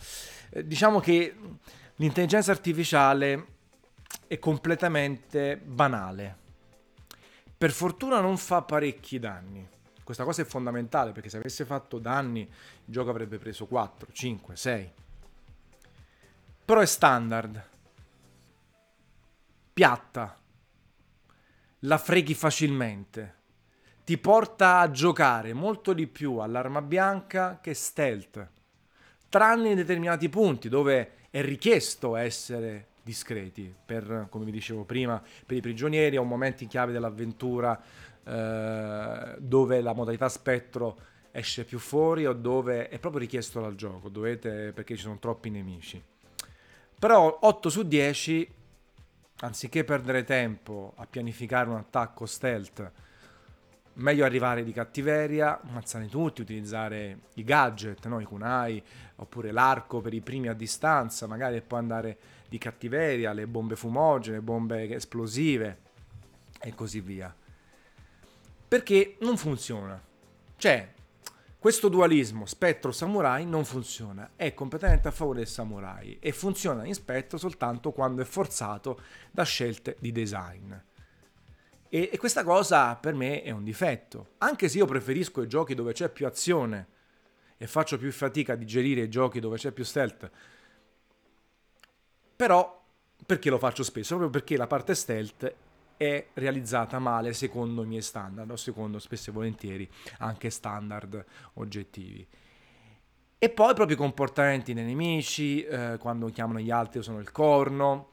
Eh, 0.49 0.65
diciamo 0.65 0.99
che 0.99 1.35
l'intelligenza 1.95 2.51
artificiale 2.51 3.45
è 4.27 4.39
completamente 4.39 5.57
banale. 5.57 6.43
Per 7.57 7.71
fortuna 7.71 8.19
non 8.19 8.37
fa 8.37 8.61
parecchi 8.61 9.19
danni 9.19 9.73
questa 10.05 10.23
cosa 10.23 10.43
è 10.43 10.45
fondamentale 10.45 11.13
perché 11.13 11.29
se 11.29 11.37
avesse 11.37 11.65
fatto 11.65 11.97
danni 11.97 12.41
il 12.41 12.49
gioco 12.85 13.09
avrebbe 13.09 13.39
preso 13.39 13.65
4, 13.65 14.11
5, 14.11 14.55
6. 14.55 14.91
Però 16.63 16.79
è 16.79 16.85
standard. 16.85 17.63
Piatta. 19.73 20.39
La 21.79 21.97
freghi 21.97 22.35
facilmente. 22.35 23.33
Ti 24.05 24.17
porta 24.19 24.77
a 24.77 24.91
giocare 24.91 25.53
molto 25.53 25.91
di 25.91 26.05
più 26.05 26.37
all'arma 26.37 26.83
bianca 26.83 27.59
che 27.59 27.73
stealth. 27.73 28.47
Tranne 29.27 29.69
in 29.69 29.75
determinati 29.75 30.29
punti 30.29 30.69
dove 30.69 31.13
è 31.31 31.41
richiesto 31.41 32.15
essere 32.15 32.89
discreti 33.01 33.73
per, 33.85 34.27
come 34.29 34.45
vi 34.45 34.51
dicevo 34.51 34.83
prima, 34.83 35.19
per 35.45 35.57
i 35.57 35.61
prigionieri 35.61 36.17
o 36.17 36.23
momenti 36.23 36.67
chiave 36.67 36.91
dell'avventura 36.91 37.81
eh, 38.27 39.35
dove 39.37 39.81
la 39.81 39.93
modalità 39.93 40.29
spettro 40.29 40.97
esce 41.31 41.63
più 41.63 41.79
fuori 41.79 42.25
o 42.25 42.33
dove 42.33 42.89
è 42.89 42.97
proprio 42.97 43.21
richiesto 43.21 43.61
dal 43.61 43.75
gioco, 43.75 44.09
dovete, 44.09 44.71
perché 44.73 44.95
ci 44.95 45.03
sono 45.03 45.19
troppi 45.19 45.49
nemici. 45.49 46.01
Però 46.97 47.39
8 47.41 47.69
su 47.69 47.83
10, 47.83 48.53
anziché 49.41 49.83
perdere 49.83 50.23
tempo 50.23 50.93
a 50.95 51.05
pianificare 51.05 51.69
un 51.69 51.75
attacco 51.75 52.25
stealth, 52.25 52.91
meglio 53.95 54.25
arrivare 54.25 54.63
di 54.63 54.71
cattiveria, 54.71 55.61
ammazzare 55.61 56.07
tutti, 56.07 56.41
utilizzare 56.41 57.19
i 57.35 57.43
gadget, 57.43 58.07
no? 58.07 58.19
i 58.19 58.25
kunai, 58.25 58.81
oppure 59.17 59.51
l'arco 59.51 60.01
per 60.01 60.13
i 60.13 60.21
primi 60.21 60.47
a 60.47 60.53
distanza, 60.53 61.27
magari 61.27 61.61
poi 61.61 61.79
andare 61.79 62.17
di 62.47 62.57
cattiveria, 62.57 63.33
le 63.33 63.45
bombe 63.45 63.75
fumogene, 63.75 64.39
bombe 64.39 64.95
esplosive 64.95 65.79
e 66.61 66.73
così 66.73 67.01
via 67.01 67.35
perché 68.67 69.17
non 69.21 69.37
funziona. 69.37 70.01
Cioè, 70.57 70.93
questo 71.65 71.89
dualismo 71.89 72.45
spettro-samurai 72.45 73.45
non 73.45 73.65
funziona, 73.65 74.33
è 74.35 74.53
completamente 74.53 75.07
a 75.07 75.11
favore 75.11 75.39
del 75.39 75.47
samurai 75.47 76.17
e 76.19 76.31
funziona 76.31 76.85
in 76.85 76.93
spettro 76.93 77.39
soltanto 77.39 77.91
quando 77.91 78.21
è 78.21 78.25
forzato 78.25 79.01
da 79.31 79.43
scelte 79.43 79.97
di 79.99 80.11
design. 80.11 80.71
E, 81.89 82.09
e, 82.11 82.17
questa 82.17 82.43
cosa 82.43 82.95
per 82.95 83.15
me 83.15 83.41
è 83.41 83.49
un 83.49 83.63
difetto, 83.63 84.33
anche 84.37 84.69
se 84.69 84.77
io 84.77 84.85
preferisco 84.85 85.41
i 85.41 85.47
giochi 85.47 85.73
dove 85.73 85.93
c'è 85.93 86.09
più 86.09 86.27
azione 86.27 86.87
e 87.57 87.67
faccio 87.67 87.97
più 87.97 88.11
fatica 88.11 88.53
a 88.53 88.57
digerire 88.57 89.01
i 89.01 89.09
giochi 89.09 89.39
dove 89.39 89.57
c'è 89.57 89.71
più 89.71 89.83
stealth. 89.83 90.29
Però 92.35 92.83
perché 93.25 93.49
lo 93.49 93.57
faccio 93.57 93.83
spesso? 93.83 94.17
Proprio 94.17 94.29
perché 94.29 94.55
la 94.55 94.67
parte 94.67 94.93
stealth 94.93 95.55
è 95.97 96.27
realizzata 96.33 96.99
male 96.99 97.33
secondo 97.33 97.83
i 97.83 97.87
miei 97.87 98.01
standard 98.01 98.49
o 98.51 98.55
secondo 98.55 98.99
spesso 98.99 99.29
e 99.29 99.33
volentieri 99.33 99.89
anche 100.19 100.49
standard 100.49 101.23
oggettivi. 101.53 102.27
E 103.37 103.49
poi 103.49 103.73
proprio 103.73 103.95
i 103.95 103.99
comportamenti 103.99 104.73
dei 104.73 104.83
nemici, 104.83 105.63
eh, 105.63 105.97
quando 105.99 106.27
chiamano 106.27 106.59
gli 106.59 106.71
altri 106.71 106.99
usano 106.99 107.19
il 107.19 107.31
corno. 107.31 108.11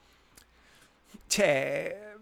C'è 1.26 2.14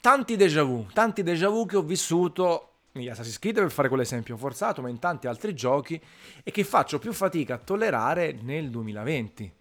tanti 0.00 0.36
déjà 0.36 0.62
vu, 0.62 0.86
tanti 0.92 1.22
déjà 1.22 1.48
vu 1.48 1.66
che 1.66 1.76
ho 1.76 1.82
vissuto 1.82 2.68
negli 2.92 3.08
Assassin's 3.08 3.38
Creed 3.38 3.56
per 3.56 3.70
fare 3.70 3.88
quell'esempio 3.88 4.36
forzato, 4.36 4.82
ma 4.82 4.88
in 4.88 4.98
tanti 4.98 5.26
altri 5.26 5.54
giochi 5.54 6.00
e 6.42 6.50
che 6.50 6.62
faccio 6.62 6.98
più 6.98 7.12
fatica 7.12 7.54
a 7.54 7.58
tollerare 7.58 8.38
nel 8.42 8.70
2020. 8.70 9.52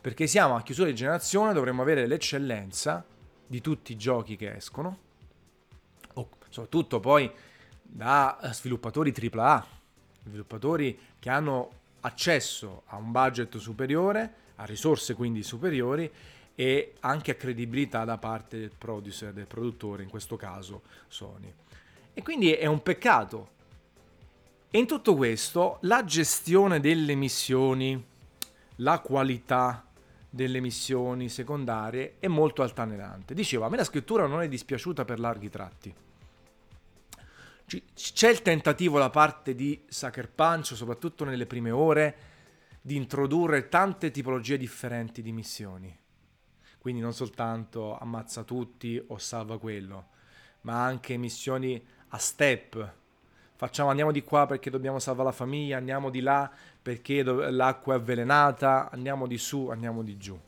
Perché 0.00 0.26
siamo 0.26 0.56
a 0.56 0.62
chiusura 0.62 0.88
di 0.88 0.96
generazione, 0.96 1.52
dovremmo 1.52 1.82
avere 1.82 2.06
l'eccellenza 2.06 3.06
di 3.52 3.60
tutti 3.60 3.92
i 3.92 3.98
giochi 3.98 4.36
che 4.36 4.54
escono, 4.56 4.98
o 6.14 6.28
soprattutto 6.48 7.00
poi 7.00 7.30
da 7.82 8.38
sviluppatori 8.50 9.12
AAA, 9.12 9.66
sviluppatori 10.24 10.98
che 11.18 11.28
hanno 11.28 11.70
accesso 12.00 12.84
a 12.86 12.96
un 12.96 13.12
budget 13.12 13.58
superiore, 13.58 14.34
a 14.56 14.64
risorse 14.64 15.12
quindi 15.12 15.42
superiori 15.42 16.10
e 16.54 16.94
anche 17.00 17.32
a 17.32 17.34
credibilità 17.34 18.06
da 18.06 18.16
parte 18.16 18.58
del 18.58 18.72
producer, 18.76 19.34
del 19.34 19.46
produttore, 19.46 20.02
in 20.02 20.08
questo 20.08 20.36
caso 20.36 20.80
Sony. 21.08 21.52
E 22.14 22.22
quindi 22.22 22.54
è 22.54 22.64
un 22.64 22.82
peccato. 22.82 23.50
E 24.70 24.78
in 24.78 24.86
tutto 24.86 25.14
questo 25.14 25.76
la 25.82 26.06
gestione 26.06 26.80
delle 26.80 27.14
missioni, 27.14 28.02
la 28.76 29.00
qualità 29.00 29.84
delle 30.34 30.60
missioni 30.60 31.28
secondarie 31.28 32.14
è 32.18 32.26
molto 32.26 32.62
altalenante. 32.62 33.34
Dicevo, 33.34 33.66
a 33.66 33.68
me 33.68 33.76
la 33.76 33.84
scrittura 33.84 34.26
non 34.26 34.40
è 34.40 34.48
dispiaciuta 34.48 35.04
per 35.04 35.20
larghi 35.20 35.50
tratti. 35.50 35.94
C'è 37.66 38.30
il 38.30 38.40
tentativo 38.40 38.98
da 38.98 39.10
parte 39.10 39.54
di 39.54 39.84
Sucker 39.86 40.30
Punch, 40.30 40.74
soprattutto 40.74 41.24
nelle 41.24 41.44
prime 41.44 41.70
ore, 41.70 42.16
di 42.80 42.96
introdurre 42.96 43.68
tante 43.68 44.10
tipologie 44.10 44.56
differenti 44.56 45.20
di 45.20 45.32
missioni. 45.32 45.94
Quindi 46.78 47.02
non 47.02 47.12
soltanto 47.12 47.98
ammazza 47.98 48.42
tutti 48.42 49.02
o 49.08 49.18
salva 49.18 49.58
quello, 49.58 50.08
ma 50.62 50.82
anche 50.82 51.18
missioni 51.18 51.82
a 52.08 52.16
step. 52.16 52.94
Facciamo, 53.54 53.90
andiamo 53.90 54.12
di 54.12 54.24
qua 54.24 54.46
perché 54.46 54.70
dobbiamo 54.70 54.98
salvare 54.98 55.28
la 55.28 55.34
famiglia, 55.34 55.76
andiamo 55.76 56.08
di 56.08 56.20
là 56.20 56.50
perché 56.82 57.22
l'acqua 57.22 57.94
è 57.94 57.96
avvelenata, 57.96 58.90
andiamo 58.90 59.26
di 59.26 59.38
su, 59.38 59.68
andiamo 59.68 60.02
di 60.02 60.16
giù. 60.18 60.38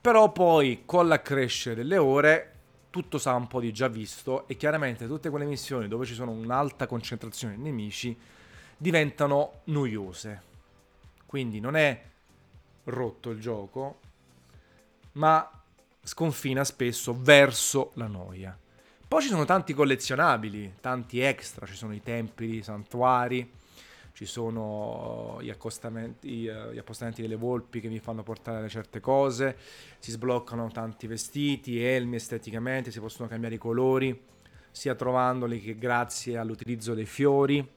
Però 0.00 0.32
poi 0.32 0.82
con 0.84 1.06
l'accrescere 1.06 1.76
delle 1.76 1.96
ore 1.96 2.50
tutto 2.90 3.18
sa 3.18 3.34
un 3.34 3.46
po' 3.46 3.60
di 3.60 3.72
già 3.72 3.88
visto 3.88 4.46
e 4.46 4.56
chiaramente 4.56 5.06
tutte 5.06 5.30
quelle 5.30 5.44
missioni 5.46 5.88
dove 5.88 6.04
ci 6.04 6.14
sono 6.14 6.30
un'alta 6.30 6.86
concentrazione 6.86 7.56
di 7.56 7.62
nemici 7.62 8.16
diventano 8.76 9.60
noiose. 9.64 10.42
Quindi 11.26 11.58
non 11.58 11.74
è 11.74 12.02
rotto 12.84 13.30
il 13.30 13.40
gioco, 13.40 14.00
ma 15.12 15.48
sconfina 16.02 16.64
spesso 16.64 17.16
verso 17.18 17.90
la 17.94 18.06
noia. 18.06 18.56
Poi 19.08 19.22
ci 19.22 19.28
sono 19.28 19.44
tanti 19.44 19.74
collezionabili, 19.74 20.74
tanti 20.80 21.20
extra, 21.20 21.66
ci 21.66 21.74
sono 21.74 21.94
i 21.94 22.02
templi, 22.02 22.56
i 22.56 22.62
santuari, 22.62 23.50
ci 24.14 24.26
sono 24.26 25.38
gli 25.40 25.50
accostamenti, 25.50 26.46
eh, 26.46 26.72
gli 26.72 26.78
appostamenti 26.78 27.20
delle 27.20 27.34
volpi 27.34 27.80
che 27.80 27.88
mi 27.88 27.98
fanno 27.98 28.22
portare 28.22 28.68
certe 28.68 29.00
cose, 29.00 29.56
si 29.98 30.12
sbloccano 30.12 30.70
tanti 30.70 31.08
vestiti, 31.08 31.82
elmi 31.82 32.14
esteticamente, 32.14 32.92
si 32.92 33.00
possono 33.00 33.28
cambiare 33.28 33.56
i 33.56 33.58
colori, 33.58 34.16
sia 34.70 34.94
trovandoli 34.94 35.60
che 35.60 35.76
grazie 35.76 36.38
all'utilizzo 36.38 36.94
dei 36.94 37.06
fiori. 37.06 37.68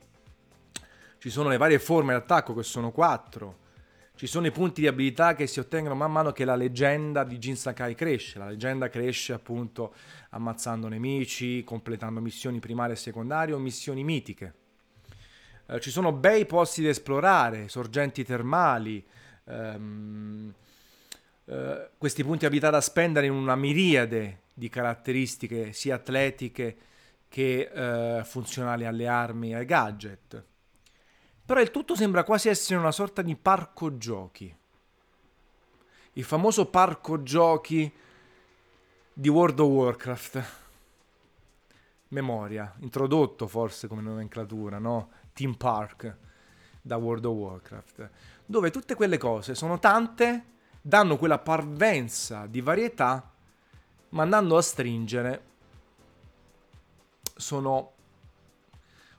Ci 1.18 1.30
sono 1.32 1.50
le 1.50 1.58
varie 1.58 1.80
forme 1.80 2.14
d'attacco 2.14 2.54
che 2.54 2.62
sono 2.62 2.92
quattro, 2.92 3.66
ci 4.14 4.28
sono 4.28 4.46
i 4.46 4.52
punti 4.52 4.82
di 4.82 4.88
abilità 4.88 5.34
che 5.34 5.48
si 5.48 5.60
ottengono 5.60 5.96
man 5.96 6.12
mano 6.12 6.32
che 6.32 6.46
la 6.46 6.56
leggenda 6.56 7.24
di 7.24 7.40
Jin 7.40 7.56
Sakai 7.56 7.96
cresce. 7.96 8.38
La 8.38 8.50
leggenda 8.50 8.90
cresce 8.90 9.34
appunto 9.34 9.96
ammazzando 10.30 10.88
nemici, 10.88 11.64
completando 11.64 12.22
missioni 12.22 12.60
primarie 12.60 12.94
e 12.94 12.98
secondarie 12.98 13.56
o 13.56 13.58
missioni 13.58 14.04
mitiche. 14.04 14.66
Eh, 15.70 15.82
ci 15.82 15.92
sono 15.92 16.14
bei 16.14 16.46
posti 16.46 16.82
da 16.82 16.90
esplorare, 16.90 17.68
sorgenti 17.68 18.24
termali, 18.24 19.06
ehm, 19.44 20.54
eh, 21.44 21.90
questi 21.98 22.24
punti 22.24 22.46
abilità 22.46 22.70
da 22.70 22.80
spendere 22.80 23.26
in 23.26 23.34
una 23.34 23.56
miriade 23.56 24.44
di 24.54 24.70
caratteristiche 24.70 25.74
sia 25.74 25.96
atletiche 25.96 26.78
che 27.28 27.70
eh, 27.74 28.24
funzionali 28.24 28.86
alle 28.86 29.08
armi 29.08 29.52
e 29.52 29.56
ai 29.56 29.66
gadget. 29.66 30.46
Però 31.46 31.60
il 31.60 31.72
tutto 31.72 31.96
sembra 31.96 32.24
quasi 32.24 32.48
essere 32.48 32.80
una 32.80 32.92
sorta 32.94 33.22
di 33.22 33.36
parco 33.36 33.98
giochi. 33.98 34.54
Il 36.14 36.24
famoso 36.24 36.68
parco 36.68 37.24
giochi 37.24 37.92
di 39.14 39.30
World 39.30 39.60
of 39.60 39.70
Warcraft. 39.70 40.44
Memoria, 42.10 42.74
introdotto 42.80 43.48
forse 43.48 43.88
come 43.88 44.02
nomenclatura, 44.02 44.78
no? 44.80 45.12
Team 45.38 45.54
Park 45.54 46.18
da 46.82 46.96
World 46.96 47.26
of 47.26 47.36
Warcraft. 47.36 48.10
Dove 48.44 48.72
tutte 48.72 48.96
quelle 48.96 49.20
cose 49.20 49.54
sono 49.54 49.78
tante, 49.78 50.46
danno 50.82 51.18
quella 51.18 51.38
parvenza 51.38 52.48
di 52.48 52.60
varietà, 52.60 53.32
ma 54.10 54.24
andando 54.24 54.58
a 54.58 54.62
stringere 54.64 55.46
sono 57.36 57.92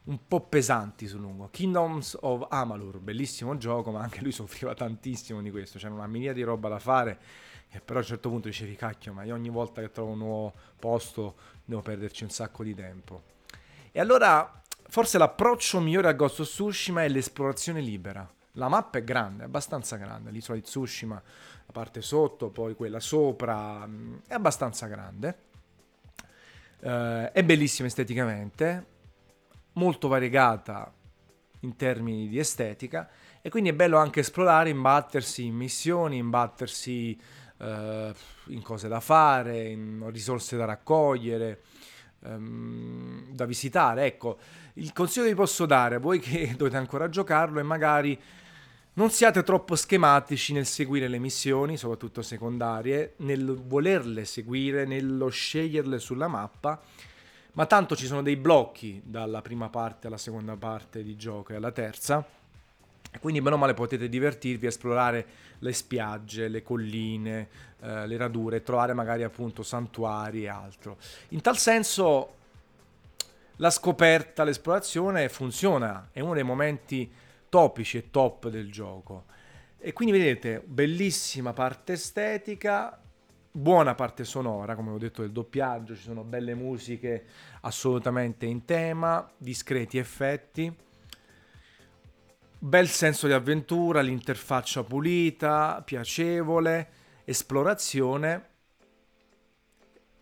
un 0.04 0.18
po' 0.26 0.40
pesanti 0.40 1.06
sul 1.06 1.20
lungo. 1.20 1.50
Kingdoms 1.52 2.18
of 2.22 2.46
Amalur, 2.48 2.98
bellissimo 2.98 3.56
gioco, 3.56 3.92
ma 3.92 4.00
anche 4.00 4.20
lui 4.20 4.32
soffriva 4.32 4.74
tantissimo 4.74 5.40
di 5.40 5.52
questo. 5.52 5.78
C'era 5.78 5.94
una 5.94 6.08
miniera 6.08 6.34
di 6.34 6.42
roba 6.42 6.68
da 6.68 6.80
fare. 6.80 7.20
E 7.70 7.80
però 7.80 8.00
a 8.00 8.02
un 8.02 8.08
certo 8.08 8.28
punto 8.28 8.48
dicevi, 8.48 8.74
cacchio, 8.74 9.12
ma 9.12 9.22
io 9.22 9.34
ogni 9.34 9.50
volta 9.50 9.82
che 9.82 9.92
trovo 9.92 10.12
un 10.12 10.18
nuovo 10.18 10.54
posto 10.80 11.36
devo 11.64 11.82
perderci 11.82 12.24
un 12.24 12.30
sacco 12.30 12.64
di 12.64 12.74
tempo. 12.74 13.22
E 13.92 14.00
allora, 14.00 14.58
forse 14.88 15.18
l'approccio 15.18 15.80
migliore 15.80 16.08
a 16.08 16.12
Ghost 16.12 16.40
of 16.40 16.48
Tsushima 16.48 17.02
è 17.04 17.08
l'esplorazione 17.08 17.80
libera. 17.80 18.28
La 18.52 18.68
mappa 18.68 18.98
è 18.98 19.04
grande, 19.04 19.44
abbastanza 19.44 19.96
grande. 19.96 20.30
L'isola 20.30 20.58
di 20.58 20.64
Tsushima, 20.64 21.14
la 21.14 21.72
parte 21.72 22.02
sotto, 22.02 22.50
poi 22.50 22.74
quella 22.74 23.00
sopra, 23.00 23.86
mm, 23.86 24.16
è 24.26 24.34
abbastanza 24.34 24.86
grande. 24.86 25.46
Uh, 26.80 27.30
è 27.32 27.42
bellissima 27.42 27.88
esteticamente 27.88 28.86
molto 29.72 30.08
variegata 30.08 30.92
in 31.60 31.74
termini 31.76 32.28
di 32.28 32.38
estetica 32.38 33.08
e 33.40 33.50
quindi 33.50 33.70
è 33.70 33.74
bello 33.74 33.98
anche 33.98 34.20
esplorare, 34.20 34.70
imbattersi 34.70 35.44
in 35.44 35.54
missioni, 35.54 36.18
imbattersi 36.18 37.18
eh, 37.58 38.14
in 38.46 38.62
cose 38.62 38.88
da 38.88 39.00
fare, 39.00 39.68
in 39.68 40.08
risorse 40.10 40.56
da 40.56 40.64
raccogliere, 40.64 41.62
ehm, 42.24 43.32
da 43.32 43.44
visitare. 43.44 44.06
Ecco, 44.06 44.38
il 44.74 44.92
consiglio 44.92 45.24
che 45.24 45.30
vi 45.32 45.36
posso 45.36 45.66
dare 45.66 45.96
a 45.96 45.98
voi 45.98 46.18
che 46.20 46.54
dovete 46.56 46.76
ancora 46.76 47.08
giocarlo 47.08 47.60
è 47.60 47.62
magari 47.62 48.18
non 48.94 49.10
siate 49.10 49.42
troppo 49.42 49.76
schematici 49.76 50.52
nel 50.52 50.66
seguire 50.66 51.06
le 51.06 51.18
missioni, 51.18 51.76
soprattutto 51.76 52.20
secondarie, 52.20 53.14
nel 53.18 53.54
volerle 53.54 54.24
seguire, 54.24 54.84
nello 54.84 55.28
sceglierle 55.28 55.98
sulla 55.98 56.26
mappa 56.26 56.80
ma 57.58 57.66
tanto 57.66 57.96
ci 57.96 58.06
sono 58.06 58.22
dei 58.22 58.36
blocchi 58.36 59.02
dalla 59.04 59.42
prima 59.42 59.68
parte 59.68 60.06
alla 60.06 60.16
seconda 60.16 60.56
parte 60.56 61.02
di 61.02 61.16
gioco 61.16 61.52
e 61.52 61.56
alla 61.56 61.72
terza. 61.72 62.24
Quindi 63.20 63.40
bene 63.40 63.56
o 63.56 63.58
male 63.58 63.74
potete 63.74 64.08
divertirvi 64.08 64.66
a 64.66 64.68
esplorare 64.68 65.26
le 65.58 65.72
spiagge, 65.72 66.48
le 66.48 66.62
colline, 66.62 67.48
eh, 67.80 68.06
le 68.06 68.16
radure, 68.16 68.62
trovare 68.62 68.92
magari 68.92 69.22
appunto 69.22 69.62
santuari 69.62 70.44
e 70.44 70.48
altro. 70.48 70.98
In 71.30 71.40
tal 71.40 71.56
senso 71.56 72.34
la 73.56 73.70
scoperta, 73.70 74.44
l'esplorazione 74.44 75.28
funziona, 75.28 76.10
è 76.12 76.20
uno 76.20 76.34
dei 76.34 76.44
momenti 76.44 77.10
topici 77.48 77.96
e 77.96 78.10
top 78.10 78.48
del 78.48 78.70
gioco. 78.70 79.24
E 79.78 79.92
quindi 79.92 80.16
vedete, 80.16 80.62
bellissima 80.64 81.52
parte 81.52 81.94
estetica, 81.94 83.00
buona 83.50 83.94
parte 83.94 84.24
sonora, 84.24 84.74
come 84.74 84.90
ho 84.90 84.98
detto, 84.98 85.22
del 85.22 85.32
doppiaggio, 85.32 85.96
ci 85.96 86.02
sono 86.02 86.22
belle 86.22 86.54
musiche 86.54 87.24
assolutamente 87.62 88.46
in 88.46 88.64
tema, 88.64 89.28
discreti 89.36 89.98
effetti, 89.98 90.72
bel 92.58 92.88
senso 92.88 93.26
di 93.26 93.32
avventura, 93.32 94.00
l'interfaccia 94.00 94.82
pulita, 94.82 95.82
piacevole, 95.84 96.88
esplorazione 97.24 98.46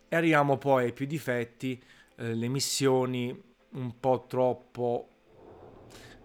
e 0.09 0.15
arriviamo 0.15 0.57
poi 0.57 0.85
ai 0.85 0.93
più 0.93 1.05
difetti, 1.05 1.81
eh, 2.15 2.33
le 2.33 2.47
missioni 2.47 3.43
un 3.71 3.99
po' 3.99 4.25
troppo 4.27 5.09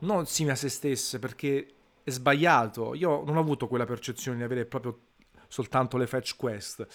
non 0.00 0.26
simili 0.26 0.54
a 0.54 0.56
se 0.56 0.68
stesse 0.68 1.18
perché 1.18 1.66
è 2.02 2.10
sbagliato. 2.10 2.94
Io 2.94 3.22
non 3.24 3.36
ho 3.36 3.40
avuto 3.40 3.68
quella 3.68 3.84
percezione 3.84 4.38
di 4.38 4.42
avere 4.42 4.66
proprio 4.66 4.98
soltanto 5.48 5.96
le 5.96 6.06
fetch 6.06 6.36
quest. 6.36 6.86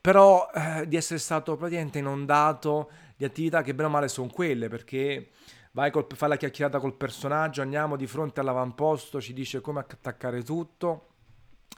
però 0.00 0.48
eh, 0.54 0.86
di 0.86 0.96
essere 0.96 1.18
stato 1.18 1.56
praticamente 1.56 1.98
inondato 1.98 2.90
di 3.16 3.24
attività 3.24 3.62
che 3.62 3.74
bene 3.74 3.88
o 3.88 3.92
male 3.92 4.08
sono 4.08 4.28
quelle, 4.28 4.68
perché 4.68 5.30
vai 5.78 5.92
col, 5.92 6.08
fai 6.12 6.28
la 6.28 6.36
chiacchierata 6.36 6.80
col 6.80 6.94
personaggio, 6.94 7.62
andiamo 7.62 7.94
di 7.94 8.08
fronte 8.08 8.40
all'avamposto, 8.40 9.20
ci 9.20 9.32
dice 9.32 9.60
come 9.60 9.78
attaccare 9.78 10.42
tutto 10.42 11.06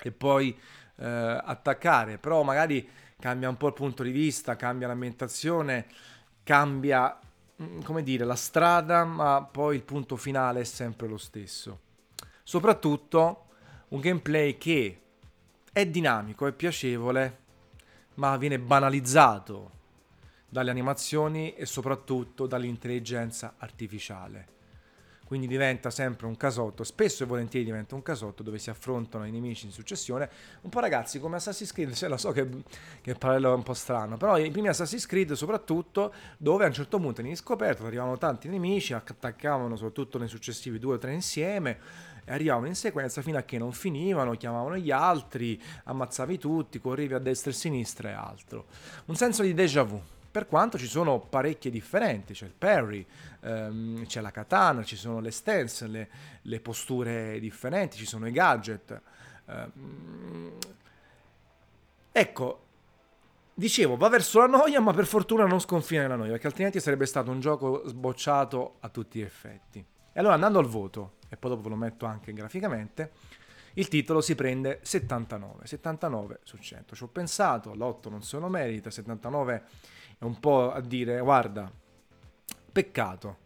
e 0.03 0.11
poi 0.11 0.59
eh, 0.97 1.07
attaccare, 1.07 2.17
però 2.17 2.43
magari 2.43 2.89
cambia 3.19 3.51
un 3.51 3.59
po' 3.59 3.67
il 3.67 3.75
punto 3.75 4.03
di 4.03 4.11
vista, 4.11 4.57
cambia 4.57 4.87
l'ambientazione, 4.87 5.87
cambia, 6.43 7.19
mm, 7.63 7.83
come 7.83 8.03
dire, 8.03 8.25
la 8.25 8.37
strada, 8.37 9.05
ma 9.05 9.43
poi 9.43 9.77
il 9.77 9.83
punto 9.83 10.17
finale 10.17 10.61
è 10.61 10.65
sempre 10.65 11.07
lo 11.07 11.19
stesso. 11.19 11.81
Soprattutto 12.43 13.49
un 13.89 14.01
gameplay 14.01 14.57
che 14.57 15.01
è 15.71 15.85
dinamico, 15.85 16.47
è 16.47 16.53
piacevole, 16.53 17.39
ma 18.15 18.35
viene 18.39 18.59
banalizzato 18.59 19.73
dalle 20.51 20.71
animazioni 20.71 21.55
e 21.55 21.65
soprattutto 21.65 22.47
dall'intelligenza 22.47 23.55
artificiale. 23.57 24.59
Quindi 25.31 25.47
diventa 25.47 25.91
sempre 25.91 26.27
un 26.27 26.37
casotto, 26.37 26.83
spesso 26.83 27.23
e 27.23 27.27
volentieri 27.27 27.65
diventa 27.65 27.95
un 27.95 28.03
casotto 28.03 28.43
dove 28.43 28.59
si 28.59 28.69
affrontano 28.69 29.25
i 29.25 29.31
nemici 29.31 29.65
in 29.67 29.71
successione. 29.71 30.29
Un 30.63 30.71
po' 30.71 30.81
ragazzi 30.81 31.21
come 31.21 31.37
Assassin's 31.37 31.71
Creed, 31.71 31.93
cioè 31.93 32.09
lo 32.09 32.17
so 32.17 32.33
che, 32.33 32.49
che 33.01 33.15
parallelo 33.15 33.53
è 33.53 33.55
un 33.55 33.63
po' 33.63 33.75
strano, 33.75 34.17
però 34.17 34.37
i 34.39 34.51
primi 34.51 34.67
Assassin's 34.67 35.07
Creed 35.07 35.35
soprattutto 35.35 36.13
dove 36.37 36.65
a 36.65 36.67
un 36.67 36.73
certo 36.73 36.99
punto 36.99 37.21
in 37.21 37.37
scoperto 37.37 37.87
arrivavano 37.87 38.19
tanti 38.19 38.49
nemici, 38.49 38.93
attaccavano 38.93 39.77
soprattutto 39.77 40.19
nei 40.19 40.27
successivi 40.27 40.81
due 40.81 40.95
o 40.95 40.99
tre 40.99 41.13
insieme 41.13 41.79
e 42.25 42.33
arrivavano 42.33 42.67
in 42.67 42.75
sequenza 42.75 43.23
fino 43.23 43.39
a 43.39 43.43
che 43.43 43.57
non 43.57 43.71
finivano, 43.71 44.33
chiamavano 44.33 44.79
gli 44.79 44.91
altri, 44.91 45.63
ammazzavi 45.85 46.39
tutti, 46.39 46.81
correvi 46.81 47.15
a 47.15 47.21
destra 47.21 47.53
e 47.53 47.55
a 47.55 47.57
sinistra 47.57 48.09
e 48.09 48.15
altro. 48.15 48.67
Un 49.05 49.15
senso 49.15 49.45
di 49.45 49.55
déjà 49.55 49.85
vu 49.85 50.03
per 50.31 50.47
quanto 50.47 50.79
ci 50.79 50.87
sono 50.87 51.19
parecchie 51.19 51.71
differenti, 51.71 52.35
c'è 52.35 52.47
il 52.47 52.55
parry, 52.57 53.05
ehm, 53.41 54.07
c'è 54.07 54.21
la 54.21 54.31
katana, 54.31 54.85
ci 54.85 54.97
sono 54.97 55.21
le 55.21 55.33
stance, 55.33 55.87
le, 55.89 56.09
le 56.43 56.61
posture 56.61 57.41
differenti, 57.41 57.97
ci 57.97 58.07
sono 58.07 58.29
i 58.29 58.33
gadget. 58.33 59.01
Ehm, 59.47 60.53
ecco, 62.13 62.65
dicevo, 63.55 63.97
va 63.97 64.09
verso 64.09 64.39
la 64.39 64.47
noia, 64.47 64.81
ma 64.81 64.93
per 64.93 65.07
fortuna 65.07 65.47
non 65.47 65.61
sconfina 65.61 66.03
nella 66.03 66.17
noia, 66.17 66.33
perché 66.33 66.47
altrimenti 66.47 66.81
sarebbe 66.81 67.07
stato 67.07 67.31
un 67.31 67.41
gioco 67.41 67.83
sbocciato 67.87 68.77
a 68.81 68.89
tutti 68.89 69.19
gli 69.19 69.23
effetti. 69.23 69.85
E 70.13 70.19
allora 70.19 70.35
andando 70.35 70.61
al 70.61 70.67
voto, 70.67 71.15
e 71.29 71.37
poi 71.37 71.51
dopo 71.51 71.63
ve 71.63 71.69
lo 71.71 71.77
metto 71.77 72.07
anche 72.07 72.33
graficamente, 72.33 73.11
il 73.75 73.89
titolo 73.89 74.21
si 74.21 74.35
prende 74.35 74.81
79, 74.83 75.67
79 75.67 76.41
su 76.43 76.57
100. 76.57 76.95
Ci 76.95 77.03
ho 77.03 77.09
pensato, 77.09 77.75
l'8 77.75 78.11
non 78.11 78.23
se 78.23 78.39
lo 78.39 78.49
merita, 78.49 78.91
79 78.91 79.63
è 80.21 80.25
un 80.25 80.39
po' 80.39 80.71
a 80.71 80.81
dire, 80.83 81.19
guarda, 81.21 81.73
peccato. 82.71 83.39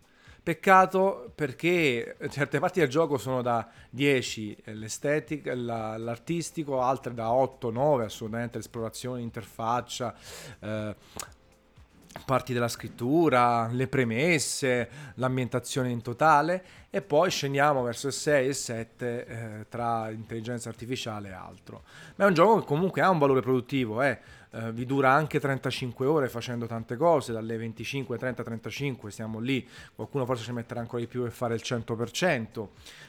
Peccato 0.42 1.30
perché 1.32 2.16
certe 2.30 2.58
parti 2.58 2.80
del 2.80 2.88
gioco 2.88 3.16
sono 3.16 3.42
da 3.42 3.66
10 3.90 4.64
l'estetica, 4.64 5.54
l'artistico, 5.54 6.82
altre 6.82 7.14
da 7.14 7.32
8, 7.32 7.70
9 7.70 8.04
assolutamente 8.06 8.58
l'esplorazione, 8.58 9.20
l'interfaccia, 9.20 10.14
eh, 10.58 10.96
parti 12.26 12.52
della 12.52 12.68
scrittura, 12.68 13.68
le 13.70 13.86
premesse, 13.86 14.88
l'ambientazione 15.14 15.90
in 15.90 16.02
totale 16.02 16.64
e 16.90 17.02
poi 17.02 17.30
scendiamo 17.30 17.82
verso 17.82 18.08
il 18.08 18.12
6 18.12 18.44
e 18.44 18.48
il 18.48 18.54
7 18.54 19.26
eh, 19.26 19.66
tra 19.68 20.10
intelligenza 20.10 20.68
artificiale 20.68 21.28
e 21.28 21.32
altro. 21.32 21.84
Ma 22.16 22.24
è 22.24 22.28
un 22.28 22.34
gioco 22.34 22.60
che 22.60 22.66
comunque 22.66 23.00
ha 23.00 23.10
un 23.10 23.18
valore 23.18 23.40
produttivo, 23.40 24.02
eh. 24.02 24.42
Eh, 24.54 24.70
vi 24.70 24.86
dura 24.86 25.10
anche 25.10 25.40
35 25.40 26.06
ore 26.06 26.28
facendo 26.28 26.66
tante 26.66 26.96
cose, 26.96 27.32
dalle 27.32 27.56
25, 27.56 28.16
30, 28.16 28.44
35 28.44 29.10
siamo 29.10 29.40
lì, 29.40 29.66
qualcuno 29.96 30.24
forse 30.24 30.44
ci 30.44 30.52
metterà 30.52 30.78
ancora 30.78 31.02
di 31.02 31.08
più 31.08 31.22
per 31.22 31.32
fare 31.32 31.56
il 31.56 31.62
100%, 31.64 32.68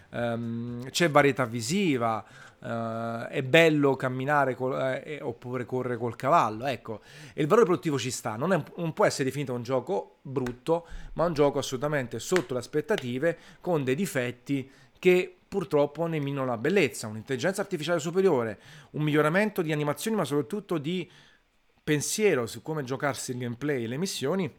um, 0.10 0.90
c'è 0.90 1.08
varietà 1.12 1.46
visiva, 1.46 2.26
uh, 2.58 3.28
è 3.30 3.44
bello 3.44 3.96
camminare 3.96 4.56
col, 4.56 5.02
eh, 5.04 5.20
oppure 5.22 5.66
correre 5.66 5.98
col 5.98 6.16
cavallo, 6.16 6.66
ecco, 6.66 7.02
e 7.36 7.44
il 7.44 7.48
valore 7.48 7.68
produttivo 7.68 8.00
ci 8.00 8.10
sta, 8.10 8.38
non, 8.38 8.52
è, 8.52 8.64
non 8.78 8.94
può 8.94 9.06
essere 9.06 9.26
definito 9.26 9.54
un 9.54 9.62
gioco 9.62 10.18
brutto, 10.24 10.88
ma 11.14 11.26
un 11.26 11.34
gioco 11.34 11.60
assolutamente 11.60 12.18
sotto 12.18 12.54
le 12.56 12.60
aspettative, 12.60 13.38
con 13.62 13.84
dei 13.84 13.96
difetti 13.96 14.68
che 14.98 15.36
purtroppo 15.48 16.08
ne 16.08 16.18
minano 16.20 16.48
la 16.48 16.58
bellezza, 16.58 17.06
un'intelligenza 17.06 17.62
artificiale 17.62 18.00
superiore, 18.00 18.60
un 18.92 19.04
miglioramento 19.04 19.62
di 19.62 19.72
animazioni, 19.72 20.18
ma 20.18 20.26
soprattutto 20.26 20.80
di 20.80 21.08
pensiero 21.86 22.48
su 22.48 22.64
come 22.64 22.84
giocarsi 22.84 23.32
il 23.32 23.38
gameplay 23.38 23.84
e 23.84 23.88
le 23.88 23.98
missioni 23.98 24.52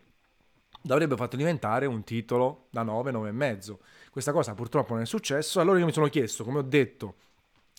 l'avrebbe 0.83 1.17
fatto 1.17 1.37
diventare 1.37 1.85
un 1.85 2.05
titolo 2.05 2.69
da 2.71 2.83
9, 2.83 3.11
9,5. 3.11 3.77
Questa 4.13 4.31
cosa 4.33 4.55
purtroppo 4.55 4.95
non 4.95 5.03
è 5.03 5.07
successo, 5.07 5.61
allora 5.61 5.81
io 5.81 5.85
mi 5.85 5.93
sono 5.93 6.07
chiesto, 6.07 6.45
come 6.45 6.61
ho 6.61 6.63
detto 6.63 7.17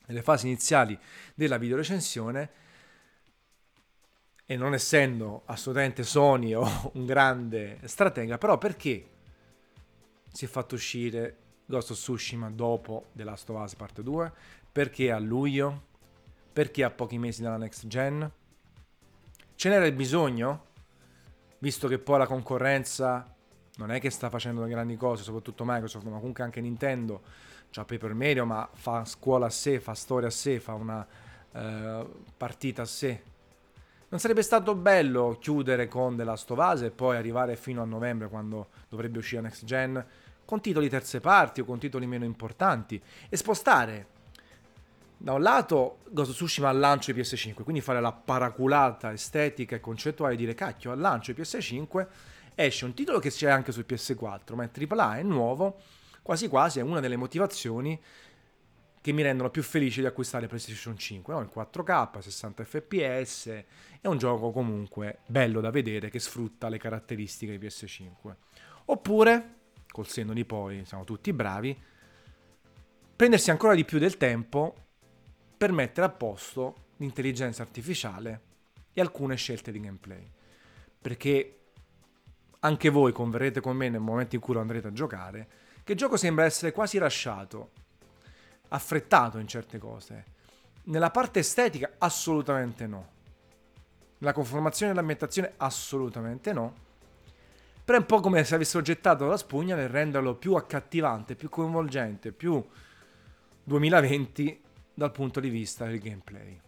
nelle 0.07 0.21
fasi 0.21 0.47
iniziali 0.47 0.99
della 1.33 1.57
videorecensione, 1.57 2.49
e 4.49 4.55
non 4.55 4.73
essendo 4.73 5.43
assolutamente 5.45 6.03
Sony 6.03 6.53
o 6.53 6.91
un 6.95 7.05
grande 7.05 7.79
stratega, 7.83 8.37
però 8.37 8.57
perché 8.57 9.09
si 10.31 10.43
è 10.43 10.47
fatto 10.47 10.75
uscire 10.75 11.35
Ghost 11.65 11.91
of 11.91 11.97
Tsushima 11.97 12.49
dopo 12.49 13.07
The 13.13 13.23
Last 13.23 13.49
of 13.49 13.61
Us 13.61 13.75
Part 13.75 14.01
2? 14.01 14.31
Perché 14.71 15.11
a 15.11 15.19
luglio? 15.19 15.85
Perché 16.51 16.83
a 16.83 16.89
pochi 16.89 17.17
mesi 17.17 17.41
dalla 17.41 17.57
next 17.57 17.87
gen? 17.87 18.29
Ce 19.57 19.69
n'era 19.69 19.87
il 19.87 19.93
bisogno? 19.93 20.65
Visto 21.57 21.87
che 21.87 21.97
poi 21.97 22.19
la 22.19 22.27
concorrenza 22.27 23.33
non 23.77 23.89
è 23.89 23.99
che 23.99 24.11
sta 24.11 24.29
facendo 24.29 24.63
grandi 24.65 24.95
cose, 24.97 25.23
soprattutto 25.23 25.63
Microsoft, 25.65 26.05
ma 26.05 26.19
comunque 26.19 26.43
anche 26.43 26.61
Nintendo, 26.61 27.23
c'ha 27.71 27.83
Paper 27.83 28.13
Mario, 28.13 28.45
ma 28.45 28.69
fa 28.71 29.03
scuola 29.03 29.47
a 29.47 29.49
sé, 29.49 29.79
fa 29.79 29.95
storia 29.95 30.27
a 30.27 30.29
sé, 30.29 30.59
fa 30.59 30.73
una 30.75 31.03
uh, 31.53 32.23
partita 32.37 32.83
a 32.83 32.85
sé. 32.85 33.23
Non 34.09 34.19
sarebbe 34.19 34.43
stato 34.43 34.75
bello 34.75 35.37
chiudere 35.41 35.87
con 35.87 36.15
The 36.15 36.23
Last 36.23 36.51
of 36.51 36.59
Us 36.59 36.81
e 36.83 36.91
poi 36.91 37.17
arrivare 37.17 37.55
fino 37.55 37.81
a 37.81 37.85
novembre, 37.85 38.27
quando 38.27 38.67
dovrebbe 38.87 39.17
uscire 39.17 39.41
Next 39.41 39.65
Gen, 39.65 40.05
con 40.45 40.61
titoli 40.61 40.87
terze 40.87 41.19
parti 41.19 41.61
o 41.61 41.65
con 41.65 41.79
titoli 41.79 42.05
meno 42.05 42.25
importanti 42.25 43.01
e 43.27 43.35
spostare 43.35 44.16
da 45.17 45.33
un 45.33 45.41
lato 45.41 45.99
Ghost 46.09 46.29
of 46.29 46.35
Tsushima 46.35 46.69
al 46.69 46.77
lancio 46.77 47.11
di 47.11 47.19
PS5, 47.19 47.63
quindi 47.63 47.81
fare 47.81 47.99
la 47.99 48.11
paraculata 48.11 49.11
estetica 49.11 49.75
e 49.75 49.79
concettuale 49.79 50.35
di 50.35 50.43
dire 50.43 50.53
cacchio, 50.53 50.91
al 50.91 50.99
lancio 50.99 51.33
di 51.33 51.41
PS5 51.41 52.07
esce 52.53 52.85
un 52.85 52.93
titolo 52.93 53.19
che 53.19 53.29
c'è 53.29 53.49
anche 53.49 53.71
su 53.71 53.83
PS4, 53.87 54.55
ma 54.55 54.63
è 54.63 54.69
AAA, 54.73 55.17
è 55.17 55.23
nuovo, 55.23 55.79
quasi 56.21 56.47
quasi 56.47 56.79
è 56.79 56.81
una 56.81 56.99
delle 56.99 57.15
motivazioni 57.15 57.99
che 58.99 59.11
mi 59.11 59.21
rendono 59.21 59.49
più 59.49 59.63
felice 59.63 60.01
di 60.01 60.07
acquistare 60.07 60.47
PlayStation 60.47 60.97
5, 60.97 61.33
no? 61.33 61.39
il 61.39 61.49
4K, 61.53 62.19
60 62.19 62.63
fps, 62.65 63.47
è 64.01 64.07
un 64.07 64.17
gioco 64.17 64.51
comunque 64.51 65.19
bello 65.27 65.61
da 65.61 65.69
vedere 65.69 66.09
che 66.09 66.19
sfrutta 66.19 66.67
le 66.67 66.77
caratteristiche 66.77 67.57
di 67.57 67.65
PS5. 67.65 68.35
Oppure, 68.85 69.55
col 69.89 70.07
senno 70.07 70.33
di 70.33 70.45
poi, 70.45 70.83
siamo 70.85 71.05
tutti 71.05 71.31
bravi, 71.31 71.79
prendersi 73.15 73.49
ancora 73.49 73.75
di 73.75 73.85
più 73.85 73.97
del 73.97 74.17
tempo 74.17 74.86
per 75.57 75.71
mettere 75.71 76.05
a 76.05 76.09
posto 76.09 76.85
l'intelligenza 76.97 77.63
artificiale 77.63 78.41
e 78.93 79.01
alcune 79.01 79.35
scelte 79.35 79.71
di 79.71 79.79
gameplay. 79.79 80.31
Perché 81.01 81.59
anche 82.59 82.89
voi 82.89 83.11
converrete 83.11 83.59
con 83.59 83.75
me 83.75 83.89
nel 83.89 83.99
momento 83.99 84.35
in 84.35 84.41
cui 84.41 84.53
lo 84.53 84.59
andrete 84.59 84.87
a 84.87 84.93
giocare, 84.93 85.47
che 85.83 85.93
il 85.93 85.97
gioco 85.97 86.17
sembra 86.17 86.45
essere 86.45 86.71
quasi 86.71 86.97
rasciato, 86.97 87.71
affrettato 88.69 89.37
in 89.37 89.47
certe 89.47 89.77
cose. 89.77 90.25
Nella 90.83 91.11
parte 91.11 91.39
estetica 91.39 91.93
assolutamente 91.97 92.87
no. 92.87 93.15
Nella 94.19 94.33
conformazione 94.33 94.91
dell'ambientazione 94.91 95.53
assolutamente 95.57 96.53
no. 96.53 96.85
Però 97.83 97.97
è 97.97 98.01
un 98.01 98.07
po' 98.07 98.19
come 98.19 98.43
se 98.43 98.55
avessero 98.55 98.83
gettato 98.83 99.25
la 99.27 99.37
spugna 99.37 99.75
nel 99.75 99.89
renderlo 99.89 100.35
più 100.35 100.55
accattivante, 100.55 101.35
più 101.35 101.49
coinvolgente, 101.49 102.31
più 102.31 102.61
2020 103.63 104.63
dal 104.97 105.11
punto 105.11 105.39
di 105.39 105.49
vista 105.49 105.85
del 105.85 105.99
gameplay. 105.99 106.59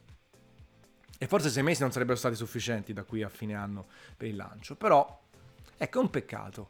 E 1.17 1.25
forse 1.25 1.49
sei 1.49 1.63
mesi 1.63 1.81
non 1.81 1.91
sarebbero 1.91 2.15
stati 2.15 2.35
sufficienti 2.35 2.93
da 2.93 3.03
qui 3.03 3.23
a 3.23 3.29
fine 3.29 3.55
anno 3.55 3.87
per 4.15 4.27
il 4.27 4.35
lancio, 4.35 4.75
però 4.75 5.19
ecco 5.75 5.97
è 5.97 6.01
un 6.01 6.09
peccato. 6.11 6.69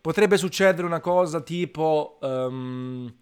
Potrebbe 0.00 0.38
succedere 0.38 0.86
una 0.86 1.00
cosa 1.00 1.42
tipo 1.42 2.16
um, 2.22 3.14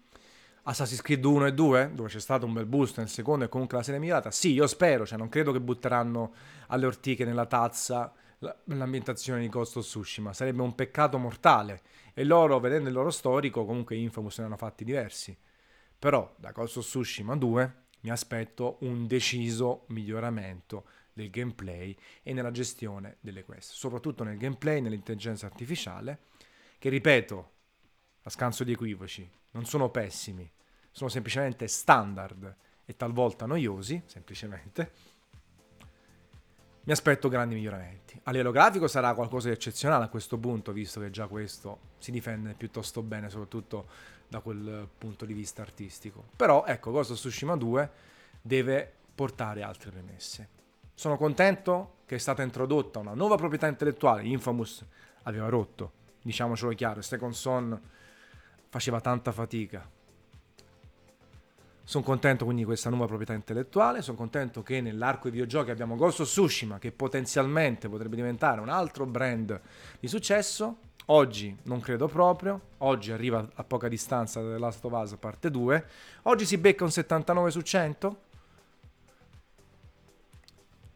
Assassin's 0.63 1.01
Creed 1.01 1.25
1 1.25 1.47
e 1.47 1.53
2, 1.53 1.91
dove 1.93 2.07
c'è 2.07 2.21
stato 2.21 2.45
un 2.45 2.53
bel 2.53 2.65
boost 2.65 2.99
nel 2.99 3.09
secondo 3.09 3.43
e 3.43 3.49
comunque 3.49 3.75
la 3.75 3.83
serie 3.83 3.99
è 3.99 4.01
migliorata. 4.01 4.31
Sì, 4.31 4.53
io 4.53 4.65
spero, 4.65 5.05
cioè 5.05 5.17
non 5.17 5.27
credo 5.27 5.51
che 5.51 5.59
butteranno 5.59 6.33
alle 6.67 6.85
ortiche 6.85 7.25
nella 7.25 7.47
tazza 7.47 8.13
l'ambientazione 8.65 9.41
di 9.41 9.49
Ghost 9.49 9.75
of 9.75 9.83
Tsushima. 9.83 10.31
Sarebbe 10.31 10.61
un 10.61 10.73
peccato 10.73 11.17
mortale. 11.17 11.81
E 12.13 12.23
loro, 12.23 12.61
vedendo 12.61 12.87
il 12.87 12.95
loro 12.95 13.09
storico, 13.09 13.65
comunque 13.65 13.97
Infamous 13.97 14.37
ne 14.37 14.45
hanno 14.45 14.57
fatti 14.57 14.85
diversi. 14.85 15.37
Però 15.99 16.35
da 16.37 16.51
Ghost 16.51 16.77
of 16.77 16.85
Tsushima 16.85 17.35
2 17.35 17.85
mi 18.01 18.09
aspetto 18.11 18.77
un 18.81 19.07
deciso 19.07 19.85
miglioramento 19.87 20.85
del 21.13 21.29
gameplay 21.29 21.97
e 22.21 22.33
nella 22.33 22.51
gestione 22.51 23.17
delle 23.19 23.43
quest, 23.43 23.73
soprattutto 23.73 24.23
nel 24.23 24.37
gameplay, 24.37 24.79
nell'intelligenza 24.79 25.47
artificiale, 25.47 26.25
che 26.77 26.89
ripeto, 26.89 27.51
a 28.21 28.29
scanso 28.29 28.63
di 28.63 28.73
equivoci, 28.73 29.27
non 29.51 29.65
sono 29.65 29.89
pessimi, 29.89 30.49
sono 30.91 31.09
semplicemente 31.09 31.67
standard 31.67 32.55
e 32.85 32.95
talvolta 32.95 33.45
noiosi, 33.45 34.01
semplicemente. 34.05 34.91
Mi 36.83 36.93
aspetto 36.93 37.27
grandi 37.27 37.55
miglioramenti. 37.55 38.17
A 38.23 38.31
livello 38.31 38.51
grafico 38.51 38.87
sarà 38.87 39.13
qualcosa 39.13 39.47
di 39.47 39.53
eccezionale 39.55 40.05
a 40.05 40.09
questo 40.09 40.37
punto, 40.37 40.71
visto 40.71 41.01
che 41.01 41.09
già 41.09 41.27
questo 41.27 41.95
si 41.97 42.11
difende 42.11 42.53
piuttosto 42.53 43.01
bene, 43.01 43.29
soprattutto 43.29 43.89
da 44.27 44.39
quel 44.39 44.87
punto 44.97 45.25
di 45.25 45.33
vista 45.33 45.61
artistico. 45.61 46.25
Però 46.35 46.65
ecco, 46.65 46.91
Ghost 46.91 47.11
of 47.11 47.17
Tsushima 47.17 47.55
2 47.55 47.89
deve 48.41 48.91
portare 49.15 49.63
altre 49.63 49.91
premesse. 49.91 50.49
Sono 50.93 51.17
contento 51.17 51.97
che 52.05 52.15
è 52.15 52.19
stata 52.19 52.41
introdotta 52.41 52.99
una 52.99 53.13
nuova 53.13 53.35
proprietà 53.35 53.67
intellettuale. 53.67 54.23
Infamous 54.23 54.83
aveva 55.23 55.49
rotto, 55.49 55.91
diciamocelo 56.21 56.71
chiaro, 56.73 57.01
Second 57.01 57.33
Son 57.33 57.81
faceva 58.69 58.99
tanta 58.99 59.31
fatica. 59.31 59.89
Sono 61.83 62.03
contento 62.03 62.43
quindi 62.43 62.63
di 62.63 62.67
questa 62.67 62.89
nuova 62.89 63.05
proprietà 63.05 63.33
intellettuale, 63.33 64.01
sono 64.01 64.17
contento 64.17 64.61
che 64.61 64.81
nell'arco 64.81 65.29
di 65.29 65.31
videogiochi 65.31 65.71
abbiamo 65.71 65.95
Ghost 65.95 66.19
of 66.19 66.27
Tsushima 66.27 66.79
che 66.79 66.91
potenzialmente 66.91 67.87
potrebbe 67.87 68.17
diventare 68.17 68.59
un 68.59 68.67
altro 68.67 69.05
brand 69.05 69.59
di 69.99 70.07
successo. 70.07 70.79
Oggi 71.09 71.55
non 71.63 71.79
credo 71.79 72.07
proprio, 72.07 72.59
oggi 72.79 73.13
arriva 73.13 73.47
a 73.53 73.63
poca 73.63 73.87
distanza 73.87 74.41
da 74.41 74.51
The 74.51 74.57
Last 74.57 74.83
of 74.83 74.91
Us 74.91 75.15
parte 75.17 75.49
2, 75.49 75.87
oggi 76.23 76.45
si 76.45 76.57
becca 76.57 76.83
un 76.83 76.91
79 76.91 77.49
su 77.49 77.61
100, 77.61 78.21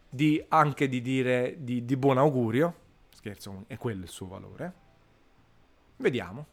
di, 0.09 0.43
anche 0.49 0.89
di 0.89 1.01
dire 1.01 1.55
di, 1.59 1.85
di 1.85 1.95
buon 1.95 2.17
augurio, 2.17 2.75
scherzo, 3.13 3.63
è 3.67 3.77
quello 3.77 4.03
il 4.03 4.09
suo 4.09 4.27
valore. 4.27 4.73
Vediamo. 5.95 6.45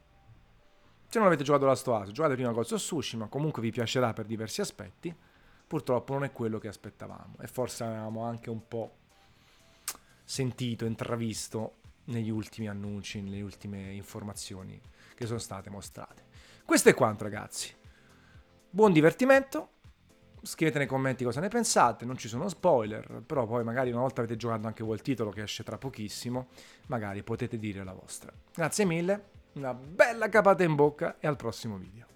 Se 1.09 1.18
non 1.18 1.26
avete 1.26 1.42
giocato 1.42 1.66
la 1.66 1.74
Stoaso, 1.74 2.12
giocate 2.12 2.34
prima 2.34 2.52
Ghost 2.52 2.74
of 2.74 2.78
Tsushima, 2.80 3.26
comunque 3.26 3.61
vi 3.61 3.72
piacerà 3.72 4.12
per 4.12 4.26
diversi 4.26 4.61
aspetti. 4.61 5.12
Purtroppo 5.66 6.12
non 6.12 6.22
è 6.22 6.30
quello 6.30 6.59
che 6.59 6.68
aspettavamo 6.68 7.38
e 7.40 7.48
forse 7.48 7.82
avevamo 7.82 8.22
anche 8.22 8.50
un 8.50 8.68
po' 8.68 8.92
sentito, 10.22 10.84
intravisto 10.84 11.72
negli 12.09 12.30
ultimi 12.30 12.68
annunci, 12.68 13.22
nelle 13.22 13.40
ultime 13.40 13.92
informazioni 13.92 14.80
che 15.14 15.26
sono 15.26 15.38
state 15.38 15.70
mostrate. 15.70 16.24
Questo 16.64 16.88
è 16.90 16.94
quanto 16.94 17.24
ragazzi. 17.24 17.74
Buon 18.70 18.92
divertimento 18.92 19.70
Scrivete 20.42 20.78
nei 20.78 20.86
commenti 20.86 21.24
cosa 21.24 21.40
ne 21.40 21.48
pensate, 21.48 22.04
non 22.04 22.16
ci 22.16 22.28
sono 22.28 22.48
spoiler, 22.48 23.22
però 23.26 23.46
poi 23.46 23.64
magari 23.64 23.90
una 23.90 24.00
volta 24.00 24.20
avete 24.20 24.36
giocato 24.36 24.66
anche 24.66 24.84
voi 24.84 24.94
il 24.94 25.02
titolo 25.02 25.30
che 25.30 25.42
esce 25.42 25.64
tra 25.64 25.78
pochissimo, 25.78 26.48
magari 26.86 27.22
potete 27.22 27.59
dire 27.59 27.82
la 27.82 27.92
vostra. 27.92 28.32
Grazie 28.54 28.84
mille, 28.84 29.24
una 29.54 29.74
bella 29.74 30.28
capata 30.28 30.62
in 30.62 30.74
bocca 30.74 31.16
e 31.18 31.26
al 31.26 31.36
prossimo 31.36 31.76
video. 31.76 32.07